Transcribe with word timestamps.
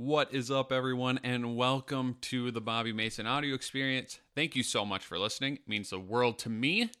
What 0.00 0.32
is 0.32 0.48
up, 0.48 0.70
everyone, 0.70 1.18
and 1.24 1.56
welcome 1.56 2.18
to 2.20 2.52
the 2.52 2.60
Bobby 2.60 2.92
Mason 2.92 3.26
audio 3.26 3.52
experience. 3.52 4.20
Thank 4.32 4.54
you 4.54 4.62
so 4.62 4.84
much 4.84 5.04
for 5.04 5.18
listening. 5.18 5.54
It 5.54 5.68
means 5.68 5.90
the 5.90 5.98
world 5.98 6.38
to 6.38 6.48
me 6.48 6.92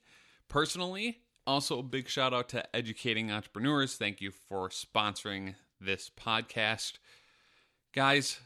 personally. 0.48 1.18
Also, 1.46 1.78
a 1.78 1.82
big 1.84 2.08
shout 2.08 2.34
out 2.34 2.48
to 2.48 2.74
Educating 2.74 3.30
Entrepreneurs. 3.30 3.94
Thank 3.94 4.20
you 4.20 4.32
for 4.32 4.68
sponsoring 4.70 5.54
this 5.80 6.10
podcast. 6.10 6.94
Guys, 7.94 8.40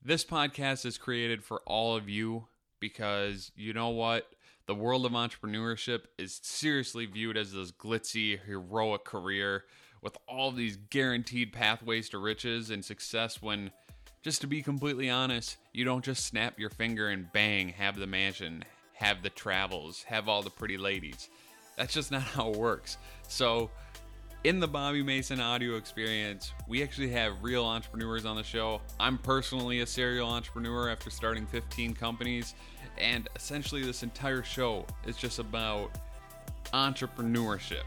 this 0.00 0.24
podcast 0.24 0.86
is 0.86 0.96
created 0.96 1.42
for 1.42 1.60
all 1.66 1.96
of 1.96 2.08
you 2.08 2.46
because 2.78 3.50
you 3.56 3.72
know 3.72 3.88
what? 3.88 4.28
The 4.66 4.76
world 4.76 5.04
of 5.04 5.10
entrepreneurship 5.10 6.02
is 6.16 6.38
seriously 6.44 7.06
viewed 7.06 7.36
as 7.36 7.52
this 7.52 7.72
glitzy, 7.72 8.38
heroic 8.38 9.04
career 9.04 9.64
with 10.04 10.16
all 10.28 10.52
these 10.52 10.76
guaranteed 10.90 11.52
pathways 11.52 12.10
to 12.10 12.18
riches 12.18 12.70
and 12.70 12.84
success 12.84 13.42
when 13.42 13.72
just 14.22 14.42
to 14.42 14.46
be 14.46 14.62
completely 14.62 15.10
honest, 15.10 15.56
you 15.72 15.84
don't 15.84 16.04
just 16.04 16.26
snap 16.26 16.58
your 16.58 16.70
finger 16.70 17.08
and 17.08 17.30
bang, 17.32 17.70
have 17.70 17.98
the 17.98 18.06
mansion, 18.06 18.64
have 18.92 19.22
the 19.22 19.30
travels, 19.30 20.02
have 20.04 20.28
all 20.28 20.42
the 20.42 20.50
pretty 20.50 20.78
ladies. 20.78 21.28
That's 21.76 21.92
just 21.92 22.12
not 22.12 22.22
how 22.22 22.50
it 22.50 22.56
works. 22.56 22.98
So, 23.28 23.70
in 24.44 24.60
the 24.60 24.68
Bobby 24.68 25.02
Mason 25.02 25.40
audio 25.40 25.76
experience, 25.76 26.52
we 26.68 26.82
actually 26.82 27.08
have 27.08 27.42
real 27.42 27.64
entrepreneurs 27.64 28.26
on 28.26 28.36
the 28.36 28.42
show. 28.42 28.82
I'm 29.00 29.16
personally 29.16 29.80
a 29.80 29.86
serial 29.86 30.28
entrepreneur 30.28 30.90
after 30.90 31.08
starting 31.08 31.46
15 31.46 31.94
companies, 31.94 32.54
and 32.98 33.26
essentially, 33.36 33.82
this 33.82 34.02
entire 34.02 34.42
show 34.42 34.84
is 35.06 35.16
just 35.16 35.38
about 35.38 35.98
entrepreneurship 36.74 37.84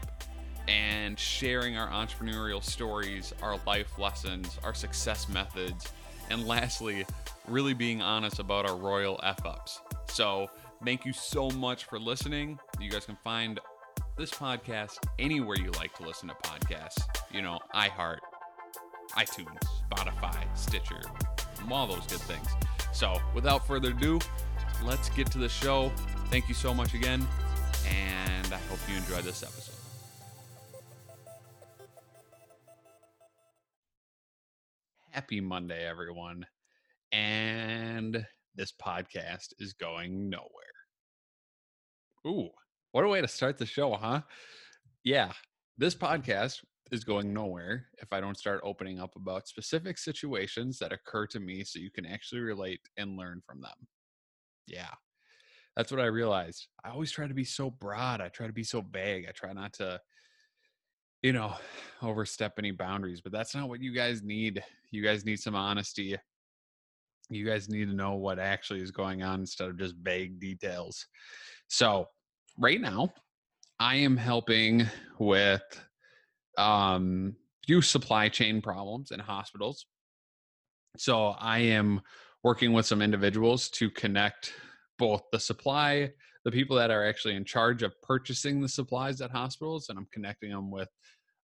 and 0.68 1.18
sharing 1.18 1.76
our 1.76 1.88
entrepreneurial 1.88 2.62
stories, 2.62 3.32
our 3.42 3.58
life 3.66 3.98
lessons, 3.98 4.58
our 4.62 4.74
success 4.74 5.28
methods, 5.28 5.90
and 6.30 6.46
lastly, 6.46 7.06
really 7.48 7.72
being 7.72 8.02
honest 8.02 8.38
about 8.38 8.68
our 8.68 8.76
royal 8.76 9.18
F 9.22 9.44
ups. 9.46 9.80
So, 10.10 10.48
thank 10.84 11.06
you 11.06 11.12
so 11.12 11.50
much 11.50 11.84
for 11.84 11.98
listening. 11.98 12.58
You 12.78 12.90
guys 12.90 13.06
can 13.06 13.16
find 13.24 13.58
this 14.16 14.30
podcast 14.30 14.98
anywhere 15.18 15.56
you 15.56 15.70
like 15.72 15.96
to 15.96 16.02
listen 16.06 16.28
to 16.28 16.34
podcasts. 16.34 17.00
You 17.32 17.40
know, 17.40 17.58
iHeart, 17.74 18.18
iTunes, 19.12 19.62
Spotify, 19.90 20.44
Stitcher, 20.54 21.00
all 21.70 21.86
those 21.86 22.06
good 22.06 22.20
things. 22.20 22.48
So, 22.92 23.18
without 23.34 23.66
further 23.66 23.90
ado, 23.90 24.18
let's 24.84 25.08
get 25.10 25.30
to 25.32 25.38
the 25.38 25.48
show. 25.48 25.90
Thank 26.26 26.48
you 26.48 26.54
so 26.54 26.74
much 26.74 26.92
again, 26.92 27.26
and 27.88 28.52
I 28.52 28.58
hope 28.68 28.78
you 28.88 28.96
enjoyed 28.96 29.24
this 29.24 29.42
episode. 29.42 29.77
Happy 35.18 35.40
Monday, 35.40 35.84
everyone. 35.84 36.46
And 37.10 38.24
this 38.54 38.72
podcast 38.80 39.48
is 39.58 39.72
going 39.72 40.30
nowhere. 40.30 40.46
Ooh, 42.24 42.50
what 42.92 43.02
a 43.02 43.08
way 43.08 43.20
to 43.20 43.26
start 43.26 43.58
the 43.58 43.66
show, 43.66 43.94
huh? 43.94 44.20
Yeah, 45.02 45.32
this 45.76 45.96
podcast 45.96 46.60
is 46.92 47.02
going 47.02 47.34
nowhere 47.34 47.86
if 48.00 48.12
I 48.12 48.20
don't 48.20 48.38
start 48.38 48.60
opening 48.62 49.00
up 49.00 49.16
about 49.16 49.48
specific 49.48 49.98
situations 49.98 50.78
that 50.78 50.92
occur 50.92 51.26
to 51.26 51.40
me 51.40 51.64
so 51.64 51.80
you 51.80 51.90
can 51.90 52.06
actually 52.06 52.42
relate 52.42 52.82
and 52.96 53.16
learn 53.16 53.42
from 53.44 53.60
them. 53.60 53.88
Yeah, 54.68 54.94
that's 55.76 55.90
what 55.90 56.00
I 56.00 56.06
realized. 56.06 56.68
I 56.84 56.90
always 56.90 57.10
try 57.10 57.26
to 57.26 57.34
be 57.34 57.42
so 57.42 57.70
broad, 57.70 58.20
I 58.20 58.28
try 58.28 58.46
to 58.46 58.52
be 58.52 58.62
so 58.62 58.82
vague, 58.82 59.26
I 59.28 59.32
try 59.32 59.52
not 59.52 59.72
to 59.74 60.00
you 61.22 61.32
know, 61.32 61.54
overstep 62.02 62.54
any 62.58 62.70
boundaries, 62.70 63.20
but 63.20 63.32
that's 63.32 63.54
not 63.54 63.68
what 63.68 63.80
you 63.80 63.92
guys 63.92 64.22
need. 64.22 64.62
You 64.90 65.02
guys 65.02 65.24
need 65.24 65.40
some 65.40 65.54
honesty. 65.54 66.16
You 67.30 67.44
guys 67.44 67.68
need 67.68 67.86
to 67.86 67.94
know 67.94 68.14
what 68.14 68.38
actually 68.38 68.80
is 68.80 68.90
going 68.90 69.22
on 69.22 69.40
instead 69.40 69.68
of 69.68 69.78
just 69.78 69.96
vague 69.96 70.40
details. 70.40 71.06
So, 71.68 72.06
right 72.56 72.80
now, 72.80 73.12
I 73.78 73.96
am 73.96 74.16
helping 74.16 74.86
with 75.18 75.62
um 76.56 77.36
few 77.66 77.82
supply 77.82 78.28
chain 78.28 78.62
problems 78.62 79.10
in 79.10 79.20
hospitals. 79.20 79.86
So, 80.96 81.34
I 81.38 81.58
am 81.58 82.00
working 82.44 82.72
with 82.72 82.86
some 82.86 83.02
individuals 83.02 83.68
to 83.70 83.90
connect 83.90 84.54
both 84.98 85.22
the 85.32 85.40
supply 85.40 86.12
the 86.48 86.56
people 86.56 86.76
that 86.76 86.90
are 86.90 87.06
actually 87.06 87.34
in 87.34 87.44
charge 87.44 87.82
of 87.82 87.92
purchasing 88.00 88.58
the 88.58 88.68
supplies 88.68 89.20
at 89.20 89.30
hospitals 89.30 89.90
and 89.90 89.98
i'm 89.98 90.08
connecting 90.12 90.50
them 90.50 90.70
with 90.70 90.88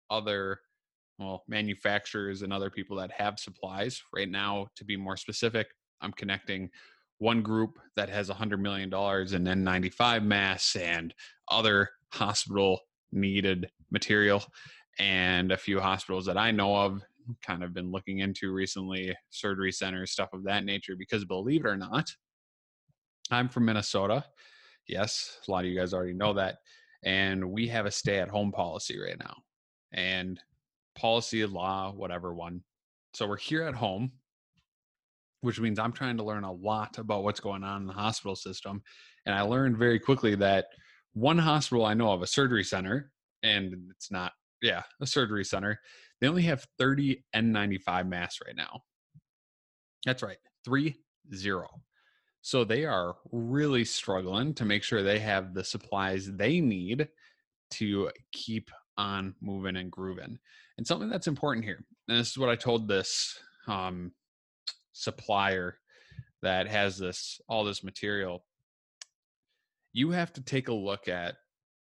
other 0.10 0.60
well 1.20 1.44
manufacturers 1.48 2.42
and 2.42 2.52
other 2.52 2.70
people 2.70 2.98
that 2.98 3.12
have 3.12 3.40
supplies. 3.40 4.02
Right 4.14 4.30
now 4.30 4.68
to 4.76 4.84
be 4.84 4.98
more 4.98 5.16
specific 5.16 5.68
i'm 6.02 6.12
connecting 6.12 6.70
one 7.20 7.42
group 7.42 7.80
that 7.96 8.10
has 8.10 8.30
$100 8.30 8.60
million 8.60 8.90
in 8.90 9.64
n95 9.64 10.24
masks 10.24 10.76
and 10.76 11.14
other 11.50 11.90
hospital 12.12 12.80
needed 13.14 13.70
material 13.92 14.44
and 15.00 15.54
a 15.54 15.58
few 15.58 15.80
hospitals 15.80 16.26
that 16.26 16.38
i 16.38 16.52
know 16.52 16.76
of 16.76 17.02
kind 17.46 17.64
of 17.64 17.74
been 17.74 17.90
looking 17.90 18.20
into 18.20 18.52
recently 18.52 19.16
surgery 19.30 19.72
centers 19.72 20.12
stuff 20.12 20.34
of 20.34 20.44
that 20.44 20.66
nature 20.66 20.96
because 20.98 21.24
believe 21.24 21.64
it 21.66 21.70
or 21.70 21.78
not 21.78 22.10
i'm 23.32 23.48
from 23.48 23.66
minnesota 23.66 24.26
Yes, 24.90 25.38
a 25.48 25.52
lot 25.52 25.64
of 25.64 25.70
you 25.70 25.80
guys 25.80 25.94
already 25.94 26.14
know 26.14 26.34
that. 26.34 26.58
And 27.04 27.52
we 27.52 27.68
have 27.68 27.86
a 27.86 27.92
stay 27.92 28.20
at 28.20 28.28
home 28.28 28.52
policy 28.52 29.00
right 29.00 29.18
now. 29.20 29.36
And 29.94 30.40
policy, 30.96 31.46
law, 31.46 31.94
whatever 31.96 32.34
one. 32.34 32.64
So 33.14 33.28
we're 33.28 33.38
here 33.38 33.64
at 33.64 33.76
home, 33.76 34.12
which 35.42 35.60
means 35.60 35.80
I'm 35.80 35.94
trying 35.94 36.18
to 36.18 36.24
learn 36.24 36.44
a 36.44 36.52
lot 36.52 36.98
about 36.98 37.24
what's 37.24 37.40
going 37.40 37.64
on 37.64 37.82
in 37.82 37.88
the 37.88 37.94
hospital 37.94 38.36
system. 38.36 38.82
And 39.26 39.36
I 39.36 39.42
learned 39.42 39.78
very 39.78 40.00
quickly 40.00 40.36
that 40.36 40.66
one 41.14 41.38
hospital 41.38 41.86
I 41.86 41.94
know 41.94 42.12
of, 42.12 42.22
a 42.22 42.28
surgery 42.28 42.64
center, 42.64 43.12
and 43.44 43.74
it's 43.92 44.12
not, 44.12 44.34
yeah, 44.62 44.84
a 45.02 45.08
surgery 45.08 45.46
center, 45.46 45.80
they 46.20 46.28
only 46.28 46.44
have 46.44 46.66
30 46.78 47.24
N95 47.36 48.08
masks 48.08 48.40
right 48.46 48.56
now. 48.56 48.82
That's 50.06 50.24
right, 50.24 50.38
three 50.66 50.96
zero. 51.34 51.68
So 52.42 52.64
they 52.64 52.86
are 52.86 53.16
really 53.32 53.86
struggling 53.86 54.54
to 54.56 54.66
make 54.66 54.84
sure 54.84 55.04
they 55.04 55.20
have 55.20 55.54
the 55.54 55.64
supplies 55.64 56.32
they 56.32 56.62
need 56.62 57.10
to 57.72 58.10
keep 58.32 58.72
on 58.98 59.36
moving 59.42 59.76
and 59.76 59.92
grooving. 59.92 60.40
And 60.78 60.88
something 60.88 61.10
that's 61.10 61.28
important 61.28 61.66
here, 61.66 61.84
and 62.08 62.18
this 62.18 62.32
is 62.32 62.38
what 62.38 62.50
I 62.50 62.56
told 62.56 62.88
this 62.88 63.38
um, 63.68 64.12
supplier 64.94 65.78
that 66.42 66.68
has 66.68 66.98
this 66.98 67.42
all 67.50 67.64
this 67.64 67.84
material. 67.84 68.46
You 69.92 70.12
have 70.12 70.32
to 70.34 70.42
take 70.42 70.68
a 70.68 70.74
look 70.74 71.08
at 71.08 71.36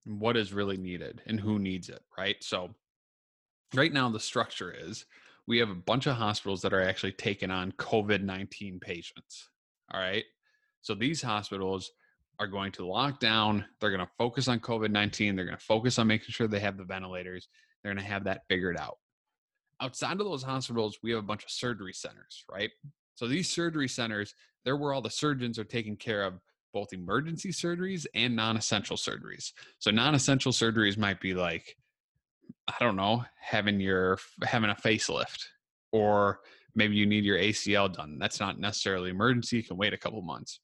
what 0.06 0.38
is 0.38 0.54
really 0.54 0.78
needed 0.78 1.22
and 1.26 1.40
who 1.40 1.60
needs 1.60 1.90
it, 1.90 2.02
right? 2.18 2.38
So 2.42 2.74
right 3.74 3.92
now 3.92 4.10
the 4.10 4.20
structure 4.20 4.74
is 4.74 5.06
we 5.48 5.58
have 5.60 5.70
a 5.70 5.76
bunch 5.76 6.08
of 6.08 6.16
hospitals 6.16 6.62
that 6.62 6.74
are 6.74 6.82
actually 6.82 7.14
taking 7.14 7.52
on 7.52 7.72
COVID-19 7.74 8.80
patients. 8.80 9.50
All 9.94 10.00
right. 10.00 10.24
So 10.88 10.96
these 10.96 11.22
hospitals 11.22 11.92
are 12.40 12.48
going 12.48 12.72
to 12.72 12.88
lock 12.88 13.20
down. 13.20 13.66
They're 13.82 13.90
going 13.90 14.06
to 14.06 14.12
focus 14.18 14.48
on 14.48 14.62
COVID 14.62 14.90
19. 14.90 15.36
They're 15.36 15.44
going 15.44 15.58
to 15.58 15.62
focus 15.62 16.00
on 16.00 16.08
making 16.08 16.30
sure 16.30 16.48
they 16.48 16.62
have 16.62 16.78
the 16.78 16.86
ventilators. 16.86 17.50
They're 17.84 17.94
going 17.94 18.02
to 18.02 18.10
have 18.10 18.24
that 18.24 18.44
figured 18.48 18.78
out. 18.78 18.98
Outside 19.82 20.14
of 20.14 20.20
those 20.20 20.44
hospitals, 20.44 21.00
we 21.04 21.12
have 21.12 21.20
a 21.20 21.28
bunch 21.28 21.44
of 21.44 21.52
surgery 21.52 21.92
centers, 21.92 22.46
right? 22.50 22.70
So 23.16 23.28
these 23.28 23.50
surgery 23.50 23.90
centers, 23.90 24.34
they're 24.64 24.78
where 24.78 24.94
all 24.94 25.02
the 25.02 25.10
surgeons 25.10 25.60
are 25.60 25.66
taking 25.66 25.98
care 25.98 26.24
of 26.24 26.40
both 26.74 26.94
emergency 26.94 27.50
surgeries 27.50 28.06
and 28.16 28.34
non 28.34 28.56
essential 28.56 28.96
surgeries. 28.96 29.52
So 29.80 29.92
non 29.92 30.16
essential 30.16 30.54
surgeries 30.54 30.98
might 30.98 31.20
be 31.20 31.34
like, 31.34 31.76
I 32.70 32.76
don't 32.80 32.96
know, 32.96 33.26
having 33.42 33.82
your 33.82 34.20
having 34.42 34.70
a 34.70 34.76
facelift 34.76 35.48
or 35.92 36.40
maybe 36.76 36.96
you 36.96 37.06
need 37.06 37.26
your 37.26 37.40
ACL 37.40 37.94
done. 37.94 38.18
That's 38.20 38.40
not 38.40 38.58
necessarily 38.58 39.10
emergency, 39.10 39.58
you 39.58 39.64
can 39.64 39.76
wait 39.76 39.92
a 39.92 39.98
couple 39.98 40.22
months. 40.22 40.62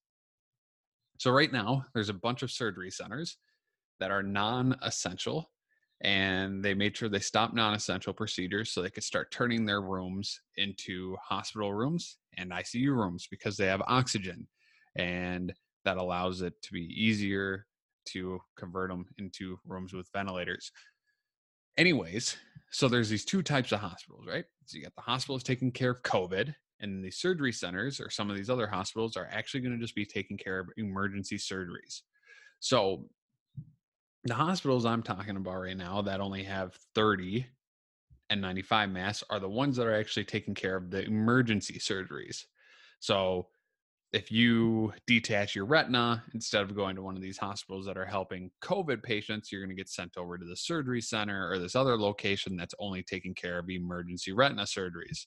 So, 1.18 1.32
right 1.32 1.52
now, 1.52 1.86
there's 1.94 2.10
a 2.10 2.14
bunch 2.14 2.44
of 2.44 2.52
surgery 2.52 2.92
centers 2.92 3.38
that 4.00 4.12
are 4.12 4.24
non 4.24 4.76
essential, 4.82 5.52
and 6.02 6.64
they 6.64 6.74
made 6.74 6.98
sure 6.98 7.10
they 7.10 7.20
stopped 7.20 7.54
non 7.54 7.74
essential 7.74 8.14
procedures 8.14 8.72
so 8.72 8.82
they 8.82 8.90
could 8.90 9.04
start 9.04 9.32
turning 9.32 9.66
their 9.66 9.82
rooms 9.82 10.42
into 10.58 11.16
hospital 11.24 11.74
rooms 11.74 12.18
and 12.38 12.52
ICU 12.52 12.88
rooms 12.88 13.28
because 13.30 13.58
they 13.58 13.68
have 13.68 13.82
oxygen. 13.88 14.48
And 14.96 15.54
that 15.86 15.98
allows 15.98 16.42
it 16.42 16.54
to 16.64 16.74
be 16.74 16.82
easier 16.82 17.66
to 18.06 18.40
convert 18.58 18.90
them 18.90 19.06
into 19.18 19.58
rooms 19.66 19.94
with 19.94 20.10
ventilators. 20.14 20.72
Anyways, 21.78 22.38
so 22.72 22.88
there's 22.88 23.10
these 23.10 23.26
two 23.26 23.42
types 23.42 23.72
of 23.72 23.80
hospitals, 23.80 24.26
right? 24.28 24.46
So 24.66 24.78
you 24.78 24.84
got 24.84 24.96
the 24.96 25.02
hospitals 25.02 25.44
taking 25.44 25.72
care 25.72 25.92
of 25.92 26.04
COVID, 26.04 26.54
and 26.84 27.04
the 27.04 27.10
surgery 27.10 27.52
centers 27.52 28.00
or 28.00 28.10
some 28.10 28.30
of 28.30 28.36
these 28.36 28.50
other 28.50 28.68
hospitals 28.68 29.18
are 29.18 29.30
actually 29.32 29.62
going 29.62 29.74
to 29.74 29.82
just 29.82 29.96
be 29.96 30.06
taking 30.06 30.38
care 30.38 30.60
of 30.60 30.70
emergency 30.78 31.38
surgeries. 31.38 32.02
So 32.60 33.06
the 34.26 34.36
hospitals 34.36 34.86
I'm 34.86 35.02
talking 35.02 35.38
about 35.38 35.62
right 35.62 35.78
now 35.78 36.02
that 36.04 36.20
only 36.20 36.44
have 36.44 36.78
30 36.94 37.46
N95 38.32 38.92
masks 38.92 39.24
are 39.30 39.40
the 39.40 39.50
ones 39.50 39.78
that 39.78 39.88
are 39.88 39.96
actually 39.96 40.26
taking 40.26 40.54
care 40.54 40.76
of 40.76 40.92
the 40.92 41.04
emergency 41.06 41.80
surgeries. 41.80 42.44
So 43.00 43.48
if 44.12 44.32
you 44.32 44.94
detach 45.08 45.56
your 45.56 45.66
retina 45.66 46.24
instead 46.34 46.62
of 46.62 46.76
going 46.76 46.96
to 46.96 47.02
one 47.02 47.16
of 47.16 47.22
these 47.22 47.38
hospitals 47.38 47.86
that 47.86 47.98
are 47.98 48.06
helping 48.06 48.52
COVID 48.62 49.02
patients, 49.04 49.52
you're 49.52 49.62
going 49.62 49.76
to 49.76 49.76
get 49.76 49.90
sent 49.90 50.18
over 50.18 50.38
to 50.38 50.46
the 50.46 50.56
surgery 50.56 51.02
center 51.02 51.50
or 51.50 51.60
this 51.60 51.76
other 51.76 51.98
location 51.98 52.56
that's 52.56 52.76
only 52.80 53.04
taking 53.04 53.34
care 53.34 53.58
of 53.58 53.70
emergency 53.70 54.32
retina 54.32 54.64
surgeries. 54.64 55.26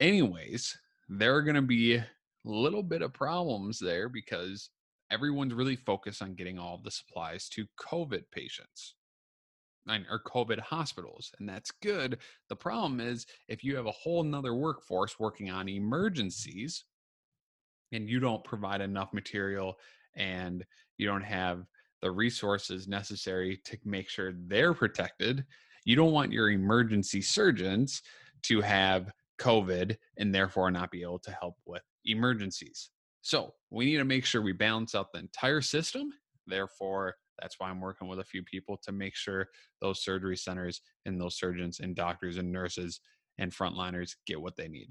Anyways, 0.00 0.76
there 1.08 1.34
are 1.34 1.42
going 1.42 1.54
to 1.54 1.62
be 1.62 1.96
a 1.96 2.06
little 2.44 2.82
bit 2.82 3.02
of 3.02 3.12
problems 3.12 3.78
there 3.78 4.08
because 4.08 4.70
everyone's 5.10 5.54
really 5.54 5.76
focused 5.76 6.22
on 6.22 6.34
getting 6.34 6.58
all 6.58 6.80
the 6.82 6.90
supplies 6.90 7.48
to 7.50 7.66
COVID 7.78 8.24
patients 8.32 8.94
or 10.10 10.22
COVID 10.26 10.60
hospitals, 10.60 11.30
and 11.38 11.48
that's 11.48 11.70
good. 11.70 12.18
The 12.48 12.56
problem 12.56 13.00
is 13.00 13.26
if 13.48 13.62
you 13.62 13.76
have 13.76 13.86
a 13.86 13.92
whole 13.92 14.22
nother 14.22 14.54
workforce 14.54 15.20
working 15.20 15.50
on 15.50 15.68
emergencies, 15.68 16.84
and 17.92 18.08
you 18.08 18.18
don't 18.18 18.44
provide 18.44 18.80
enough 18.80 19.12
material 19.12 19.78
and 20.16 20.64
you 20.98 21.06
don't 21.06 21.24
have 21.24 21.64
the 22.02 22.10
resources 22.10 22.88
necessary 22.88 23.60
to 23.64 23.78
make 23.84 24.08
sure 24.08 24.32
they're 24.46 24.74
protected, 24.74 25.44
you 25.84 25.96
don't 25.96 26.12
want 26.12 26.32
your 26.32 26.50
emergency 26.50 27.22
surgeons 27.22 28.02
to 28.42 28.60
have 28.60 29.12
COVID 29.40 29.96
and 30.18 30.34
therefore 30.34 30.70
not 30.70 30.90
be 30.90 31.02
able 31.02 31.18
to 31.20 31.30
help 31.32 31.54
with 31.66 31.82
emergencies. 32.04 32.90
So 33.22 33.54
we 33.70 33.86
need 33.86 33.96
to 33.96 34.04
make 34.04 34.24
sure 34.24 34.42
we 34.42 34.52
balance 34.52 34.94
out 34.94 35.12
the 35.12 35.20
entire 35.20 35.62
system. 35.62 36.10
Therefore, 36.46 37.14
that's 37.40 37.58
why 37.58 37.68
I'm 37.68 37.80
working 37.80 38.06
with 38.06 38.20
a 38.20 38.24
few 38.24 38.42
people 38.42 38.78
to 38.84 38.92
make 38.92 39.16
sure 39.16 39.48
those 39.80 40.04
surgery 40.04 40.36
centers 40.36 40.80
and 41.06 41.20
those 41.20 41.38
surgeons 41.38 41.80
and 41.80 41.96
doctors 41.96 42.36
and 42.36 42.52
nurses 42.52 43.00
and 43.38 43.52
frontliners 43.52 44.14
get 44.26 44.40
what 44.40 44.56
they 44.56 44.68
need. 44.68 44.88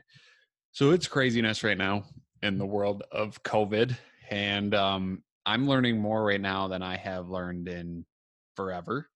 So 0.71 0.91
it's 0.91 1.07
craziness 1.07 1.63
right 1.63 1.77
now 1.77 2.03
in 2.41 2.57
the 2.57 2.65
world 2.65 3.03
of 3.11 3.41
COVID. 3.43 3.95
And 4.29 4.73
um, 4.73 5.23
I'm 5.45 5.67
learning 5.67 5.99
more 5.99 6.23
right 6.23 6.41
now 6.41 6.67
than 6.67 6.81
I 6.81 6.97
have 6.97 7.29
learned 7.29 7.67
in 7.67 8.05
forever. 8.55 9.07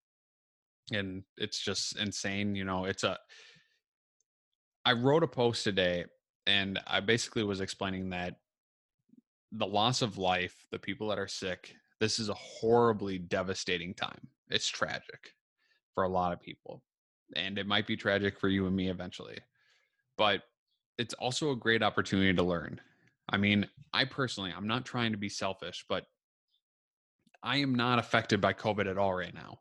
And 0.92 1.24
it's 1.36 1.58
just 1.58 1.98
insane. 1.98 2.54
You 2.54 2.64
know, 2.64 2.84
it's 2.84 3.04
a, 3.04 3.18
I 4.84 4.92
wrote 4.92 5.22
a 5.22 5.28
post 5.28 5.64
today 5.64 6.06
and 6.46 6.80
I 6.86 7.00
basically 7.00 7.44
was 7.44 7.60
explaining 7.60 8.10
that 8.10 8.36
the 9.52 9.66
loss 9.66 10.02
of 10.02 10.18
life, 10.18 10.66
the 10.70 10.78
people 10.78 11.08
that 11.08 11.18
are 11.18 11.28
sick, 11.28 11.74
this 12.00 12.18
is 12.18 12.28
a 12.28 12.34
horribly 12.34 13.18
devastating 13.18 13.94
time. 13.94 14.28
It's 14.50 14.68
tragic 14.68 15.34
for 15.94 16.04
a 16.04 16.08
lot 16.08 16.32
of 16.32 16.40
people. 16.40 16.82
And 17.36 17.58
it 17.58 17.66
might 17.66 17.86
be 17.86 17.96
tragic 17.96 18.38
for 18.38 18.48
you 18.48 18.66
and 18.66 18.74
me 18.74 18.88
eventually. 18.88 19.38
But 20.16 20.42
it's 20.96 21.14
also 21.14 21.50
a 21.50 21.56
great 21.56 21.82
opportunity 21.82 22.32
to 22.34 22.42
learn. 22.42 22.80
I 23.28 23.36
mean, 23.36 23.68
I 23.92 24.04
personally, 24.04 24.52
I'm 24.56 24.66
not 24.66 24.84
trying 24.84 25.12
to 25.12 25.18
be 25.18 25.28
selfish, 25.28 25.84
but 25.88 26.06
I 27.42 27.58
am 27.58 27.74
not 27.74 27.98
affected 27.98 28.40
by 28.40 28.52
COVID 28.52 28.90
at 28.90 28.98
all 28.98 29.14
right 29.14 29.34
now. 29.34 29.60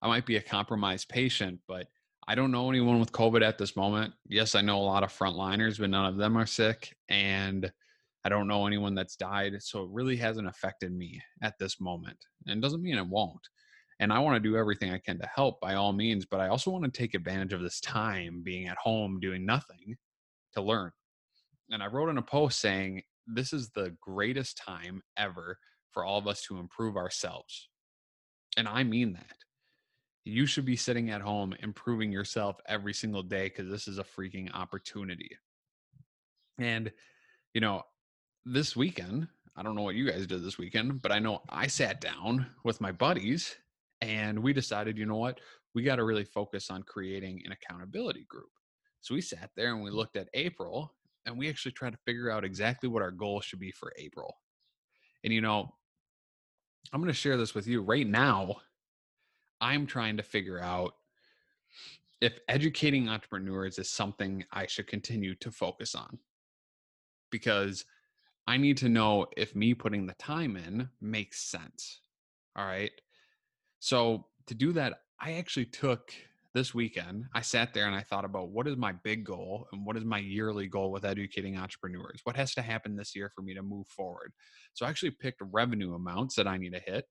I 0.00 0.08
might 0.08 0.26
be 0.26 0.36
a 0.36 0.42
compromised 0.42 1.08
patient, 1.08 1.60
but 1.66 1.88
I 2.28 2.34
don't 2.34 2.52
know 2.52 2.68
anyone 2.68 3.00
with 3.00 3.12
COVID 3.12 3.42
at 3.42 3.58
this 3.58 3.74
moment. 3.76 4.14
Yes, 4.28 4.54
I 4.54 4.60
know 4.60 4.78
a 4.78 4.82
lot 4.82 5.02
of 5.02 5.12
frontliners, 5.12 5.78
but 5.78 5.90
none 5.90 6.06
of 6.06 6.16
them 6.16 6.36
are 6.38 6.46
sick. 6.46 6.96
And 7.08 7.70
I 8.24 8.28
don't 8.28 8.46
know 8.46 8.66
anyone 8.66 8.94
that's 8.94 9.16
died. 9.16 9.54
So 9.60 9.82
it 9.82 9.90
really 9.90 10.16
hasn't 10.16 10.46
affected 10.46 10.92
me 10.92 11.20
at 11.42 11.58
this 11.58 11.80
moment. 11.80 12.18
And 12.46 12.62
doesn't 12.62 12.82
mean 12.82 12.96
it 12.96 13.06
won't. 13.06 13.48
And 13.98 14.12
I 14.12 14.20
want 14.20 14.36
to 14.36 14.48
do 14.48 14.56
everything 14.56 14.92
I 14.92 14.98
can 14.98 15.18
to 15.18 15.28
help 15.32 15.60
by 15.60 15.74
all 15.74 15.92
means, 15.92 16.26
but 16.26 16.40
I 16.40 16.48
also 16.48 16.70
want 16.70 16.84
to 16.84 16.90
take 16.90 17.14
advantage 17.14 17.52
of 17.52 17.60
this 17.60 17.80
time 17.80 18.42
being 18.42 18.68
at 18.68 18.76
home 18.76 19.20
doing 19.20 19.44
nothing 19.44 19.96
to 20.54 20.62
learn. 20.62 20.90
And 21.70 21.82
I 21.82 21.86
wrote 21.86 22.08
in 22.08 22.18
a 22.18 22.22
post 22.22 22.60
saying, 22.60 23.02
this 23.26 23.52
is 23.52 23.70
the 23.70 23.96
greatest 24.00 24.58
time 24.58 25.02
ever 25.16 25.58
for 25.92 26.04
all 26.04 26.18
of 26.18 26.26
us 26.26 26.42
to 26.42 26.58
improve 26.58 26.96
ourselves. 26.96 27.68
And 28.56 28.66
I 28.66 28.82
mean 28.82 29.12
that. 29.12 29.36
You 30.24 30.46
should 30.46 30.64
be 30.64 30.76
sitting 30.76 31.10
at 31.10 31.20
home 31.20 31.54
improving 31.60 32.12
yourself 32.12 32.56
every 32.66 32.94
single 32.94 33.22
day 33.22 33.44
because 33.44 33.68
this 33.68 33.88
is 33.88 33.98
a 33.98 34.04
freaking 34.04 34.52
opportunity. 34.54 35.36
And, 36.58 36.92
you 37.54 37.60
know, 37.60 37.82
this 38.44 38.76
weekend, 38.76 39.28
I 39.56 39.62
don't 39.62 39.74
know 39.74 39.82
what 39.82 39.96
you 39.96 40.08
guys 40.08 40.26
did 40.26 40.42
this 40.42 40.58
weekend, 40.58 41.02
but 41.02 41.12
I 41.12 41.18
know 41.18 41.42
I 41.48 41.66
sat 41.66 42.00
down 42.00 42.46
with 42.64 42.80
my 42.80 42.92
buddies 42.92 43.56
and 44.00 44.38
we 44.42 44.52
decided, 44.52 44.96
you 44.96 45.06
know 45.06 45.16
what? 45.16 45.40
We 45.74 45.82
got 45.82 45.96
to 45.96 46.04
really 46.04 46.24
focus 46.24 46.70
on 46.70 46.82
creating 46.82 47.42
an 47.44 47.52
accountability 47.52 48.24
group. 48.28 48.50
So 49.00 49.14
we 49.14 49.20
sat 49.20 49.50
there 49.56 49.74
and 49.74 49.82
we 49.82 49.90
looked 49.90 50.16
at 50.16 50.28
April 50.34 50.94
and 51.26 51.36
we 51.36 51.48
actually 51.48 51.72
tried 51.72 51.92
to 51.92 51.98
figure 52.04 52.30
out 52.30 52.44
exactly 52.44 52.88
what 52.88 53.02
our 53.02 53.10
goal 53.10 53.40
should 53.40 53.60
be 53.60 53.72
for 53.72 53.92
April. 53.98 54.36
And 55.24 55.32
you 55.32 55.40
know, 55.40 55.74
I'm 56.92 57.00
going 57.00 57.12
to 57.12 57.14
share 57.14 57.36
this 57.36 57.54
with 57.54 57.66
you 57.66 57.82
right 57.82 58.06
now. 58.06 58.56
I'm 59.62 59.86
trying 59.86 60.18
to 60.18 60.22
figure 60.22 60.60
out 60.60 60.94
if 62.20 62.38
educating 62.48 63.08
entrepreneurs 63.08 63.78
is 63.78 63.88
something 63.88 64.44
I 64.52 64.66
should 64.66 64.86
continue 64.86 65.34
to 65.36 65.50
focus 65.50 65.94
on. 65.94 66.18
Because 67.30 67.84
I 68.46 68.58
need 68.58 68.76
to 68.78 68.88
know 68.88 69.26
if 69.36 69.56
me 69.56 69.72
putting 69.72 70.06
the 70.06 70.14
time 70.14 70.56
in 70.56 70.88
makes 71.00 71.42
sense. 71.42 72.00
All 72.56 72.66
right. 72.66 72.92
So 73.78 74.26
to 74.46 74.54
do 74.54 74.72
that, 74.72 75.00
I 75.20 75.34
actually 75.34 75.66
took 75.66 76.12
this 76.54 76.74
weekend, 76.74 77.24
I 77.34 77.40
sat 77.40 77.72
there 77.72 77.86
and 77.86 77.94
I 77.94 78.02
thought 78.02 78.26
about 78.26 78.50
what 78.50 78.68
is 78.68 78.76
my 78.76 78.92
big 79.04 79.24
goal 79.24 79.66
and 79.72 79.86
what 79.86 79.96
is 79.96 80.04
my 80.04 80.18
yearly 80.18 80.66
goal 80.66 80.92
with 80.92 81.04
educating 81.04 81.56
entrepreneurs? 81.56 82.20
What 82.24 82.36
has 82.36 82.54
to 82.54 82.62
happen 82.62 82.94
this 82.94 83.16
year 83.16 83.30
for 83.34 83.42
me 83.42 83.54
to 83.54 83.62
move 83.62 83.86
forward? 83.86 84.32
So 84.74 84.84
I 84.84 84.90
actually 84.90 85.12
picked 85.12 85.40
revenue 85.50 85.94
amounts 85.94 86.34
that 86.34 86.46
I 86.46 86.58
need 86.58 86.74
to 86.74 86.80
hit. 86.80 87.06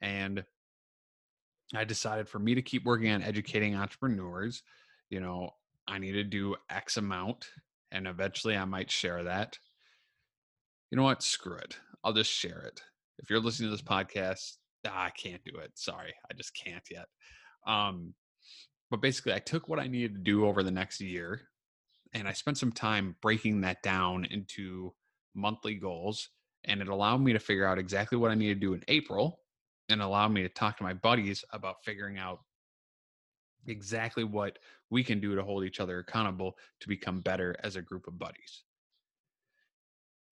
And 0.00 0.44
I 1.76 1.84
decided 1.84 2.28
for 2.28 2.38
me 2.38 2.54
to 2.54 2.62
keep 2.62 2.84
working 2.84 3.10
on 3.10 3.22
educating 3.22 3.74
entrepreneurs, 3.74 4.62
you 5.10 5.20
know, 5.20 5.50
I 5.86 5.98
need 5.98 6.12
to 6.12 6.24
do 6.24 6.56
X 6.70 6.96
amount 6.96 7.46
and 7.90 8.06
eventually 8.06 8.56
I 8.56 8.64
might 8.64 8.90
share 8.90 9.24
that. 9.24 9.58
You 10.90 10.96
know 10.96 11.04
what? 11.04 11.22
Screw 11.22 11.56
it. 11.56 11.78
I'll 12.02 12.12
just 12.12 12.30
share 12.30 12.62
it. 12.66 12.82
If 13.18 13.30
you're 13.30 13.40
listening 13.40 13.70
to 13.70 13.76
this 13.76 13.82
podcast, 13.82 14.56
ah, 14.86 15.04
I 15.06 15.10
can't 15.10 15.44
do 15.44 15.58
it. 15.58 15.72
Sorry. 15.74 16.12
I 16.30 16.34
just 16.34 16.52
can't 16.54 16.84
yet. 16.90 17.06
Um, 17.66 18.14
but 18.90 19.00
basically, 19.00 19.32
I 19.32 19.38
took 19.38 19.68
what 19.68 19.78
I 19.78 19.86
needed 19.86 20.14
to 20.14 20.20
do 20.20 20.46
over 20.46 20.62
the 20.62 20.70
next 20.70 21.00
year 21.00 21.42
and 22.12 22.28
I 22.28 22.32
spent 22.32 22.58
some 22.58 22.72
time 22.72 23.16
breaking 23.20 23.62
that 23.62 23.82
down 23.82 24.24
into 24.24 24.94
monthly 25.34 25.74
goals. 25.74 26.28
And 26.64 26.80
it 26.80 26.88
allowed 26.88 27.20
me 27.20 27.32
to 27.34 27.38
figure 27.38 27.66
out 27.66 27.78
exactly 27.78 28.16
what 28.16 28.30
I 28.30 28.34
needed 28.34 28.60
to 28.60 28.66
do 28.66 28.74
in 28.74 28.84
April 28.88 29.40
and 29.88 30.00
allowed 30.00 30.28
me 30.28 30.42
to 30.42 30.48
talk 30.48 30.76
to 30.78 30.82
my 30.82 30.94
buddies 30.94 31.44
about 31.52 31.84
figuring 31.84 32.18
out 32.18 32.40
exactly 33.66 34.24
what 34.24 34.58
we 34.90 35.02
can 35.02 35.20
do 35.20 35.34
to 35.34 35.42
hold 35.42 35.64
each 35.64 35.80
other 35.80 35.98
accountable 35.98 36.56
to 36.80 36.88
become 36.88 37.20
better 37.20 37.56
as 37.62 37.76
a 37.76 37.82
group 37.82 38.06
of 38.06 38.18
buddies. 38.18 38.64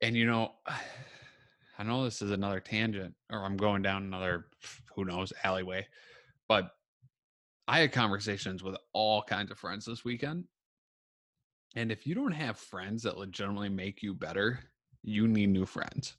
And 0.00 0.16
you 0.16 0.26
know, 0.26 0.52
I 1.78 1.84
know 1.84 2.04
this 2.04 2.22
is 2.22 2.30
another 2.30 2.60
tangent 2.60 3.14
or 3.30 3.44
I'm 3.44 3.56
going 3.56 3.82
down 3.82 4.04
another 4.04 4.46
who 4.94 5.04
knows 5.04 5.32
alleyway, 5.44 5.86
but 6.48 6.70
I 7.66 7.80
had 7.80 7.92
conversations 7.92 8.62
with 8.62 8.76
all 8.92 9.22
kinds 9.22 9.50
of 9.50 9.58
friends 9.58 9.86
this 9.86 10.04
weekend. 10.04 10.44
And 11.74 11.90
if 11.90 12.06
you 12.06 12.14
don't 12.14 12.32
have 12.32 12.58
friends 12.58 13.02
that 13.04 13.16
legitimately 13.16 13.70
make 13.70 14.02
you 14.02 14.12
better, 14.12 14.60
you 15.02 15.26
need 15.26 15.48
new 15.48 15.64
friends. 15.64 16.14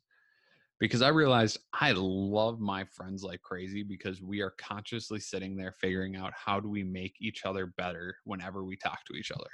Because 0.83 1.01
I 1.01 1.07
realized 1.07 1.59
I 1.71 1.93
love 1.95 2.59
my 2.59 2.83
friends 2.83 3.23
like 3.23 3.41
crazy 3.41 3.83
because 3.83 4.21
we 4.21 4.41
are 4.41 4.53
consciously 4.57 5.17
sitting 5.17 5.55
there 5.55 5.71
figuring 5.71 6.17
out 6.17 6.33
how 6.35 6.59
do 6.59 6.67
we 6.67 6.83
make 6.83 7.15
each 7.21 7.45
other 7.45 7.67
better 7.77 8.17
whenever 8.25 8.65
we 8.65 8.75
talk 8.75 8.99
to 9.05 9.13
each 9.13 9.31
other. 9.31 9.49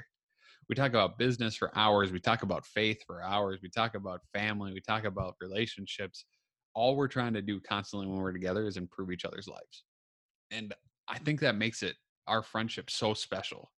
We 0.68 0.74
talk 0.74 0.90
about 0.90 1.20
business 1.20 1.56
for 1.56 1.72
hours, 1.78 2.12
we 2.12 2.20
talk 2.20 2.42
about 2.42 2.66
faith 2.66 3.04
for 3.06 3.22
hours, 3.22 3.60
we 3.62 3.70
talk 3.70 3.94
about 3.94 4.22
family, 4.34 4.74
we 4.74 4.82
talk 4.82 5.04
about 5.04 5.36
relationships. 5.40 6.26
All 6.74 6.96
we're 6.96 7.08
trying 7.08 7.36
to 7.36 7.44
do 7.44 7.60
constantly 7.60 8.08
when 8.08 8.18
we're 8.18 8.32
together 8.32 8.66
is 8.66 8.78
improve 8.78 9.12
each 9.12 9.24
other's 9.24 9.48
lives. 9.48 9.84
And 10.50 10.74
I 11.08 11.20
think 11.20 11.42
that 11.42 11.56
makes 11.56 11.84
it 11.84 11.94
our 12.26 12.42
friendship 12.42 12.90
so 12.90 13.14
special. 13.14 13.72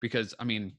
Because 0.00 0.36
I 0.38 0.44
mean, 0.44 0.74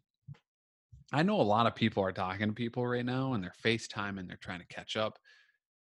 I 1.12 1.24
know 1.24 1.42
a 1.42 1.44
lot 1.44 1.68
of 1.68 1.76
people 1.76 2.02
are 2.02 2.14
talking 2.14 2.48
to 2.48 2.54
people 2.54 2.88
right 2.88 3.06
now 3.06 3.34
and 3.34 3.44
they're 3.44 3.52
FaceTime 3.62 4.20
and 4.20 4.30
they're 4.30 4.38
trying 4.38 4.62
to 4.62 4.68
catch 4.68 4.96
up. 4.96 5.20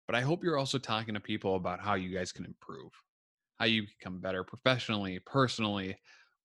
But 0.08 0.16
I 0.16 0.22
hope 0.22 0.42
you're 0.42 0.58
also 0.58 0.78
talking 0.78 1.14
to 1.14 1.20
people 1.20 1.54
about 1.54 1.80
how 1.80 1.94
you 1.94 2.08
guys 2.08 2.32
can 2.32 2.46
improve, 2.46 2.90
how 3.58 3.66
you 3.66 3.82
become 3.82 4.20
better 4.20 4.42
professionally, 4.42 5.20
personally, 5.26 5.96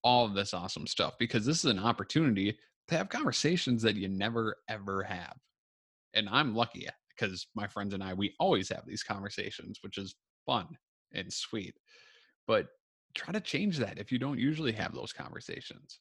all 0.04 0.26
of 0.26 0.36
this 0.36 0.54
awesome 0.54 0.86
stuff. 0.86 1.14
Because 1.18 1.46
this 1.46 1.60
is 1.60 1.72
an 1.72 1.80
opportunity 1.80 2.58
to 2.90 2.98
have 2.98 3.08
conversations 3.08 3.82
that 3.84 3.96
you 3.96 4.10
never 4.10 4.58
ever 4.68 5.02
have. 5.04 5.38
And 6.14 6.28
I'm 6.30 6.54
lucky 6.54 6.88
because 7.16 7.48
my 7.56 7.66
friends 7.66 7.94
and 7.94 8.04
I, 8.04 8.14
we 8.14 8.36
always 8.38 8.68
have 8.68 8.86
these 8.86 9.02
conversations, 9.02 9.80
which 9.82 9.98
is 9.98 10.14
fun 10.46 10.68
and 11.14 11.32
sweet. 11.32 11.76
But 12.48 12.68
try 13.16 13.32
to 13.32 13.40
change 13.40 13.78
that 13.78 13.98
if 13.98 14.12
you 14.12 14.20
don't 14.20 14.40
usually 14.40 14.74
have 14.74 14.94
those 14.94 15.14
conversations. 15.14 16.00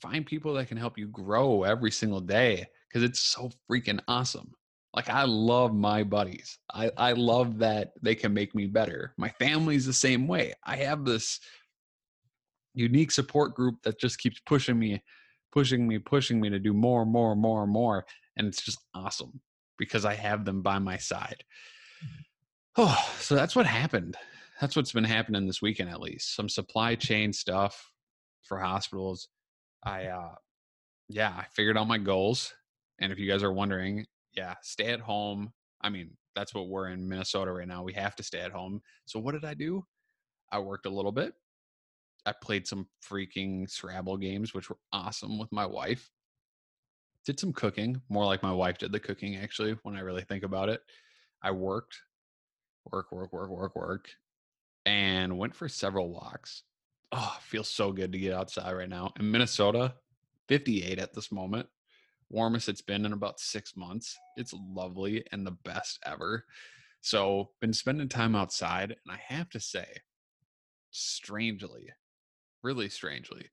Find 0.00 0.26
people 0.26 0.54
that 0.54 0.68
can 0.68 0.76
help 0.76 0.98
you 0.98 1.06
grow 1.06 1.62
every 1.62 1.92
single 1.92 2.20
day 2.20 2.66
because 2.88 3.08
it's 3.08 3.20
so 3.20 3.50
freaking 3.70 4.00
awesome. 4.08 4.50
Like 4.96 5.10
I 5.10 5.24
love 5.24 5.74
my 5.74 6.02
buddies. 6.02 6.58
I, 6.72 6.90
I 6.96 7.12
love 7.12 7.58
that 7.58 7.92
they 8.00 8.14
can 8.14 8.32
make 8.32 8.54
me 8.54 8.66
better. 8.66 9.12
My 9.18 9.28
family's 9.28 9.84
the 9.84 9.92
same 9.92 10.26
way. 10.26 10.54
I 10.64 10.76
have 10.76 11.04
this 11.04 11.38
unique 12.72 13.10
support 13.10 13.54
group 13.54 13.82
that 13.82 14.00
just 14.00 14.18
keeps 14.18 14.40
pushing 14.40 14.78
me, 14.78 15.02
pushing 15.52 15.86
me, 15.86 15.98
pushing 15.98 16.40
me 16.40 16.48
to 16.48 16.58
do 16.58 16.72
more, 16.72 17.02
and 17.02 17.12
more, 17.12 17.32
and 17.32 17.40
more, 17.42 17.62
and 17.62 17.72
more. 17.72 18.06
And 18.38 18.46
it's 18.46 18.62
just 18.62 18.78
awesome 18.94 19.42
because 19.78 20.06
I 20.06 20.14
have 20.14 20.46
them 20.46 20.62
by 20.62 20.78
my 20.78 20.96
side. 20.96 21.44
Oh, 22.78 22.98
so 23.18 23.34
that's 23.34 23.54
what 23.54 23.66
happened. 23.66 24.16
That's 24.62 24.76
what's 24.76 24.92
been 24.92 25.04
happening 25.04 25.46
this 25.46 25.60
weekend, 25.60 25.90
at 25.90 26.00
least. 26.00 26.34
Some 26.34 26.48
supply 26.48 26.94
chain 26.94 27.34
stuff 27.34 27.90
for 28.44 28.58
hospitals. 28.58 29.28
I, 29.84 30.06
uh, 30.06 30.34
yeah, 31.10 31.34
I 31.36 31.44
figured 31.52 31.76
out 31.76 31.86
my 31.86 31.98
goals. 31.98 32.54
And 32.98 33.12
if 33.12 33.18
you 33.18 33.30
guys 33.30 33.42
are 33.42 33.52
wondering, 33.52 34.06
yeah, 34.36 34.54
stay 34.62 34.92
at 34.92 35.00
home. 35.00 35.52
I 35.80 35.88
mean, 35.88 36.10
that's 36.34 36.54
what 36.54 36.68
we're 36.68 36.88
in 36.88 37.08
Minnesota 37.08 37.52
right 37.52 37.66
now. 37.66 37.82
We 37.82 37.94
have 37.94 38.14
to 38.16 38.22
stay 38.22 38.40
at 38.40 38.52
home. 38.52 38.82
So 39.06 39.18
what 39.18 39.32
did 39.32 39.44
I 39.44 39.54
do? 39.54 39.84
I 40.52 40.58
worked 40.58 40.86
a 40.86 40.90
little 40.90 41.12
bit. 41.12 41.34
I 42.26 42.32
played 42.32 42.66
some 42.66 42.88
freaking 43.08 43.68
Scrabble 43.70 44.16
games, 44.16 44.52
which 44.52 44.68
were 44.68 44.78
awesome 44.92 45.38
with 45.38 45.50
my 45.52 45.64
wife. 45.64 46.10
Did 47.24 47.40
some 47.40 47.52
cooking, 47.52 48.00
more 48.08 48.24
like 48.24 48.42
my 48.42 48.52
wife 48.52 48.78
did 48.78 48.92
the 48.92 49.00
cooking, 49.00 49.36
actually, 49.36 49.76
when 49.82 49.96
I 49.96 50.00
really 50.00 50.22
think 50.22 50.44
about 50.44 50.68
it. 50.68 50.80
I 51.42 51.50
worked, 51.50 51.96
work, 52.92 53.10
work, 53.10 53.32
work, 53.32 53.50
work, 53.50 53.76
work, 53.76 54.08
and 54.84 55.38
went 55.38 55.54
for 55.54 55.68
several 55.68 56.10
walks. 56.10 56.62
Oh, 57.12 57.36
feels 57.40 57.68
so 57.68 57.92
good 57.92 58.12
to 58.12 58.18
get 58.18 58.32
outside 58.32 58.72
right 58.72 58.88
now. 58.88 59.12
In 59.18 59.30
Minnesota, 59.30 59.94
58 60.48 60.98
at 60.98 61.14
this 61.14 61.32
moment 61.32 61.68
warmest 62.30 62.68
it's 62.68 62.82
been 62.82 63.06
in 63.06 63.12
about 63.12 63.40
six 63.40 63.76
months. 63.76 64.16
It's 64.36 64.54
lovely 64.74 65.24
and 65.32 65.46
the 65.46 65.56
best 65.64 65.98
ever. 66.04 66.44
So, 67.00 67.50
been 67.60 67.72
spending 67.72 68.08
time 68.08 68.34
outside, 68.34 68.90
and 68.90 69.10
I 69.10 69.18
have 69.34 69.48
to 69.50 69.60
say, 69.60 69.86
strangely, 70.90 71.90
really 72.62 72.88
strangely, 72.88 73.50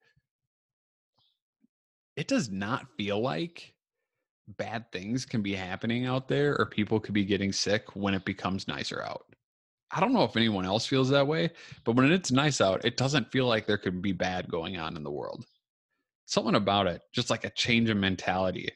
it 2.15 2.27
does 2.27 2.49
not 2.49 2.87
feel 2.97 3.21
like 3.21 3.73
bad 4.57 4.91
things 4.91 5.25
can 5.25 5.41
be 5.41 5.53
happening 5.53 6.05
out 6.05 6.27
there 6.27 6.55
or 6.57 6.65
people 6.65 6.99
could 6.99 7.13
be 7.13 7.25
getting 7.25 7.51
sick 7.51 7.95
when 7.95 8.13
it 8.13 8.25
becomes 8.25 8.67
nicer 8.67 9.01
out. 9.03 9.25
I 9.91 9.99
don't 9.99 10.13
know 10.13 10.23
if 10.23 10.35
anyone 10.35 10.65
else 10.65 10.85
feels 10.87 11.09
that 11.09 11.27
way, 11.27 11.51
but 11.83 11.95
when 11.95 12.11
it's 12.11 12.31
nice 12.31 12.59
out, 12.59 12.83
it 12.83 12.97
doesn't 12.97 13.31
feel 13.31 13.45
like 13.45 13.67
there 13.67 13.77
could 13.77 14.01
be 14.01 14.11
bad 14.11 14.49
going 14.49 14.77
on 14.77 14.97
in 14.97 15.03
the 15.03 15.11
world 15.11 15.45
something 16.25 16.55
about 16.55 16.87
it, 16.87 17.01
just 17.13 17.29
like 17.29 17.45
a 17.45 17.49
change 17.51 17.89
in 17.89 17.99
mentality. 17.99 18.69